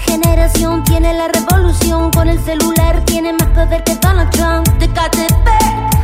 [0.00, 2.10] generación tiene la revolución.
[2.10, 4.66] Con el celular tiene más poder que Donald Trump.
[4.78, 5.48] De KTP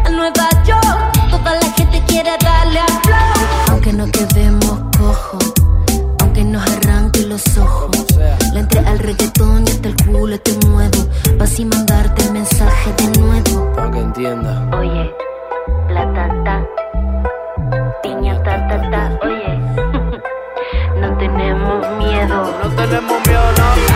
[0.05, 5.53] a Nueva York Toda la gente quiere darle a flow Aunque no quedemos cojos
[6.21, 8.07] Aunque nos arranque los ojos.
[8.53, 11.07] Le entré al reggaetón y hasta el culo te muevo.
[11.39, 13.73] Pa' así mandarte el mensaje de nuevo.
[13.75, 14.71] Para que entienda.
[14.77, 15.11] Oye,
[15.91, 16.67] la tata,
[18.03, 19.16] piña ta ta ta,
[22.67, 23.96] No tenemos miedo, no.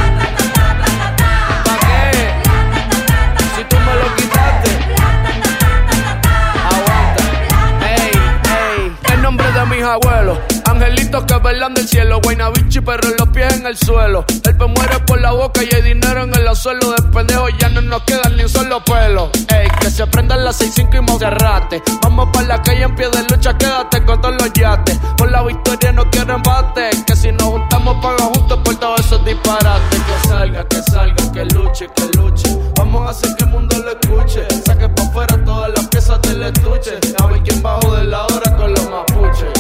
[10.81, 12.21] Angelitos que velan del cielo.
[12.23, 14.25] Guaynabichi, pero los pies en el suelo.
[14.29, 16.93] El pe muere por la boca y hay dinero en el suelo.
[16.93, 19.31] De pendejo ya no nos queda ni un solo pelo.
[19.49, 21.83] Ey, que se prendan las 6-5 y Monserrate.
[22.03, 24.99] Vamos para la calle en pie de lucha, quédate con todos los yates.
[25.19, 26.89] Por la victoria no quiero embate.
[27.07, 30.01] Que si nos juntamos, paga juntos por todos esos disparates.
[30.01, 32.59] Que salga, que salga, que luche, que luche.
[32.77, 34.47] Vamos a hacer que el mundo lo escuche.
[34.65, 36.99] Saque pa' afuera todas las piezas del estuche.
[37.23, 39.60] A ver quién bajo de la hora con los mapuches.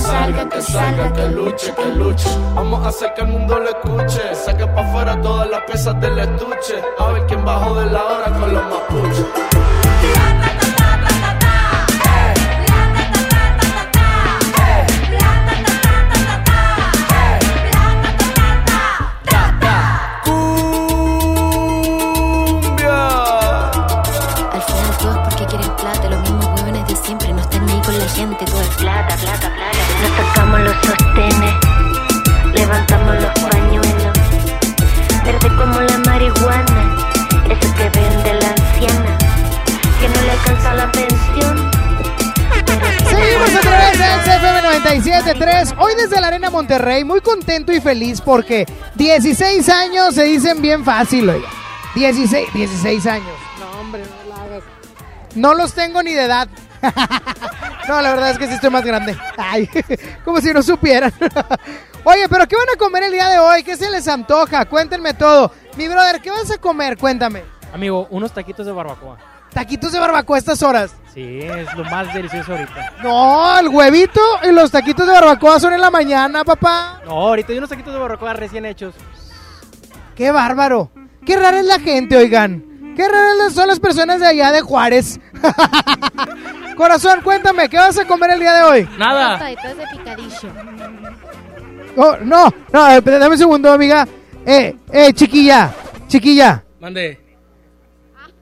[0.00, 2.28] Salga, que salga, que luche, que luche.
[2.54, 4.34] Vamos a hacer que el mundo lo escuche.
[4.34, 6.82] Saque pa' afuera todas las piezas del estuche.
[6.98, 9.26] A ver quién bajó de la hora con los mapuches.
[46.70, 48.64] Monterrey, muy contento y feliz porque
[48.94, 51.48] 16 años se dicen bien fácil, oiga.
[51.96, 53.26] 16, 16 años.
[53.58, 54.62] No, hombre, no la hagas.
[55.34, 56.46] No los tengo ni de edad.
[57.88, 59.18] no, la verdad es que sí estoy más grande.
[59.36, 59.68] Ay,
[60.24, 61.12] como si no supieran.
[62.04, 63.64] Oye, pero ¿qué van a comer el día de hoy?
[63.64, 64.64] ¿Qué se les antoja?
[64.66, 65.50] Cuéntenme todo.
[65.76, 66.96] Mi brother, ¿qué vas a comer?
[66.96, 67.42] Cuéntame.
[67.74, 69.18] Amigo, unos taquitos de barbacoa.
[69.52, 70.94] Taquitos de barbacoa a estas horas.
[71.12, 72.94] Sí, es lo más delicioso ahorita.
[73.02, 77.00] No, el huevito y los taquitos de barbacoa son en la mañana, papá.
[77.04, 78.94] No, ahorita hay unos taquitos de barbacoa recién hechos.
[80.14, 80.90] Qué bárbaro.
[81.26, 82.94] Qué rara es la gente, oigan.
[82.96, 85.18] Qué raras son las personas de allá de Juárez.
[86.76, 88.88] Corazón, cuéntame, ¿qué vas a comer el día de hoy?
[88.98, 89.38] Nada.
[89.38, 89.56] De
[89.92, 90.48] picadillo.
[91.96, 94.06] Oh, no, no, dame un segundo, amiga.
[94.46, 95.72] Eh, eh, chiquilla,
[96.08, 96.62] chiquilla.
[96.80, 97.29] Mande.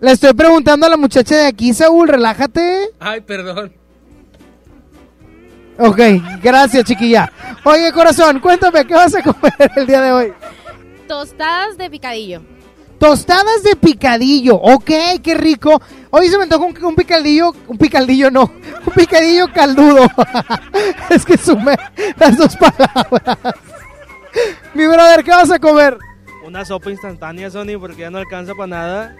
[0.01, 2.91] Le estoy preguntando a la muchacha de aquí, Saúl, relájate.
[3.01, 3.73] Ay, perdón.
[5.77, 5.99] Ok,
[6.41, 7.33] gracias, chiquilla.
[7.65, 10.33] Oye, corazón, cuéntame, ¿qué vas a comer el día de hoy?
[11.09, 12.43] Tostadas de picadillo.
[12.99, 14.91] Tostadas de picadillo, ok,
[15.23, 15.81] qué rico.
[16.11, 18.53] Hoy se me antojó un, un picadillo, un picadillo no,
[18.87, 20.09] un picadillo caldudo.
[21.11, 21.77] es que sumé
[22.19, 23.55] las dos palabras.
[24.75, 25.99] Mi brother, ¿qué vas a comer?
[26.45, 29.16] Una sopa instantánea, Sony, porque ya no alcanza para nada.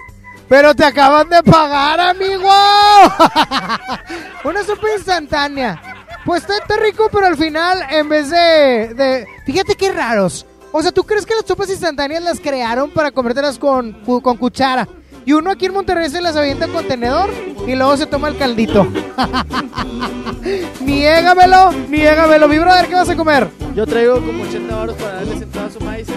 [0.49, 2.49] Pero te acaban de pagar, amigo.
[4.45, 5.81] Una sopa instantánea.
[6.25, 9.27] Pues está, está rico, pero al final, en vez de, de...
[9.45, 10.47] Fíjate qué raros.
[10.73, 14.87] O sea, ¿tú crees que las sopas instantáneas las crearon para comértelas con, con cuchara?
[15.25, 17.29] Y uno aquí en Monterrey se las avienta en contenedor
[17.67, 18.87] y luego se toma el caldito.
[20.81, 22.49] niégamelo, niégamelo.
[22.49, 23.49] Mi brother, ¿qué vas a comer?
[23.75, 26.09] Yo traigo como 80 baros para darles en toda su maíz.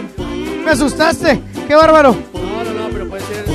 [0.63, 1.41] Me asustaste.
[1.67, 2.15] Qué bárbaro.
[2.33, 3.50] No, no, no, pero puede ser.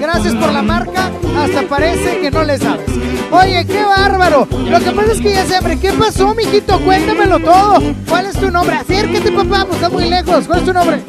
[0.00, 1.10] Gracias por la marca.
[1.38, 2.88] Hasta parece que no le sabes.
[3.30, 4.48] Oye, qué bárbaro.
[4.50, 5.78] Lo que pasa es que ya sé, hombre.
[5.78, 6.80] ¿Qué pasó, mijito?
[6.80, 7.82] Cuéntamelo todo.
[8.08, 8.76] ¿Cuál es tu nombre?
[8.76, 9.64] Acércate, papá.
[9.66, 10.46] Pues está muy lejos.
[10.46, 11.02] ¿Cuál es tu nombre?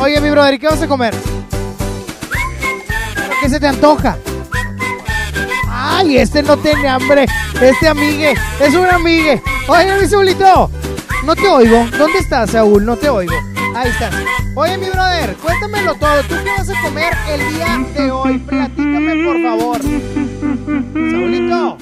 [0.00, 1.14] Oye, mi brother, ¿y qué vas a comer?
[3.42, 4.16] ¿Qué se te antoja?
[5.68, 7.26] Ay, este no tiene hambre.
[7.60, 8.34] Este amigue.
[8.60, 9.42] Es un amigue.
[9.66, 10.70] Oye, mi Saulito.
[11.24, 11.84] No te oigo.
[11.98, 12.84] ¿Dónde estás, Saúl?
[12.84, 13.34] No te oigo.
[13.74, 14.14] Ahí estás.
[14.60, 16.20] Oye, mi brother, cuéntamelo todo.
[16.22, 18.38] ¿Tú qué vas a comer el día de hoy?
[18.38, 19.80] Platícame, por favor.
[21.12, 21.78] Saulito.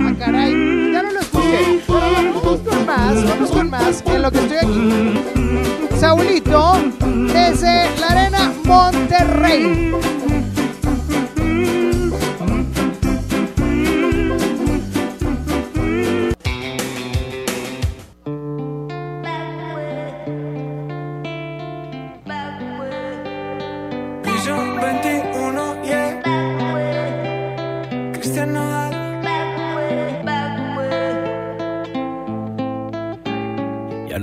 [0.00, 0.92] Ah, caray.
[0.92, 1.82] Ya no lo escuché.
[1.86, 5.20] Vamos con más, vamos con más en lo que estoy aquí.
[6.00, 6.72] Saulito,
[7.34, 9.92] desde la arena Monterrey.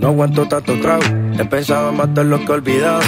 [0.06, 1.02] No aguanto tanto trago.
[1.40, 3.02] He pensado en matar lo que he olvidado.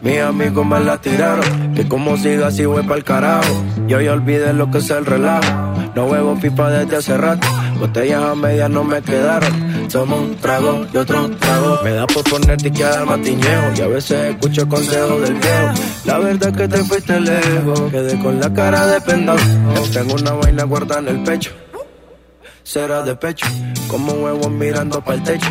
[0.00, 1.74] Mis amigos me la tiraron.
[1.74, 3.52] Que como siga así voy pa'l carajo.
[3.88, 5.50] Yo ya olvidé lo que es el relajo.
[5.96, 7.48] No huevo pipa desde hace rato.
[7.80, 9.88] Botellas a medias no me quedaron.
[9.88, 11.80] Tomo un trago y otro trago.
[11.82, 13.66] Me da por ponerte y quedar matiñejo.
[13.76, 15.68] Y a veces escucho consejos del viejo.
[16.04, 17.80] La verdad es que te fuiste lejos.
[17.90, 19.40] Quedé con la cara de pendado.
[19.92, 21.50] Tengo una vaina guardada en el pecho.
[22.62, 23.46] Será de pecho.
[23.88, 25.50] Como huevo mirando para el techo.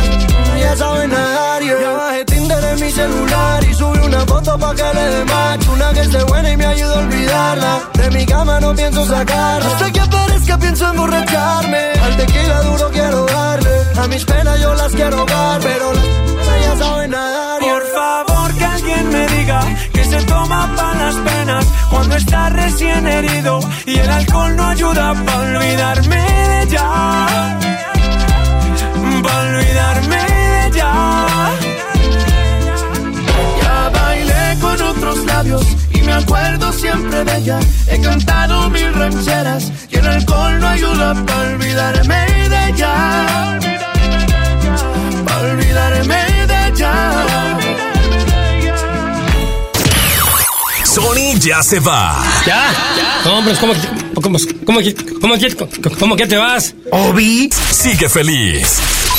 [0.71, 1.81] las ya saben nadar yeah.
[1.81, 5.71] Ya bajé Tinder en mi celular y subí una foto pa' que le dé macho
[5.71, 9.67] Una que esté buena y me ayuda a olvidarla De mi cama no pienso sacarla
[9.67, 14.91] Hasta que aparezca pienso emborracharme Al tequila duro quiero darle A mis penas yo las
[14.93, 17.73] quiero dar Pero las ya saben nadar yeah.
[17.73, 19.61] Por favor que alguien me diga
[19.93, 25.13] que se toma para las penas cuando está recién herido y el alcohol no ayuda
[25.25, 27.59] para olvidarme de ya.
[29.23, 30.30] Para olvidarme
[30.81, 31.59] ya.
[33.61, 37.59] Ya bailé con otros labios y me acuerdo siempre de ella.
[37.87, 42.93] He cantado mil rancheras y el alcohol no ayuda para olvidarme de ella.
[45.25, 46.21] Para olvidarme
[46.51, 46.93] de ella.
[50.85, 52.21] Sony ya se va.
[52.45, 52.63] ¿Ya?
[53.23, 53.73] No, pero ¿cómo,
[54.13, 54.79] cómo, cómo, cómo,
[55.21, 56.75] cómo, cómo que te vas?
[56.91, 59.00] Obi sigue feliz.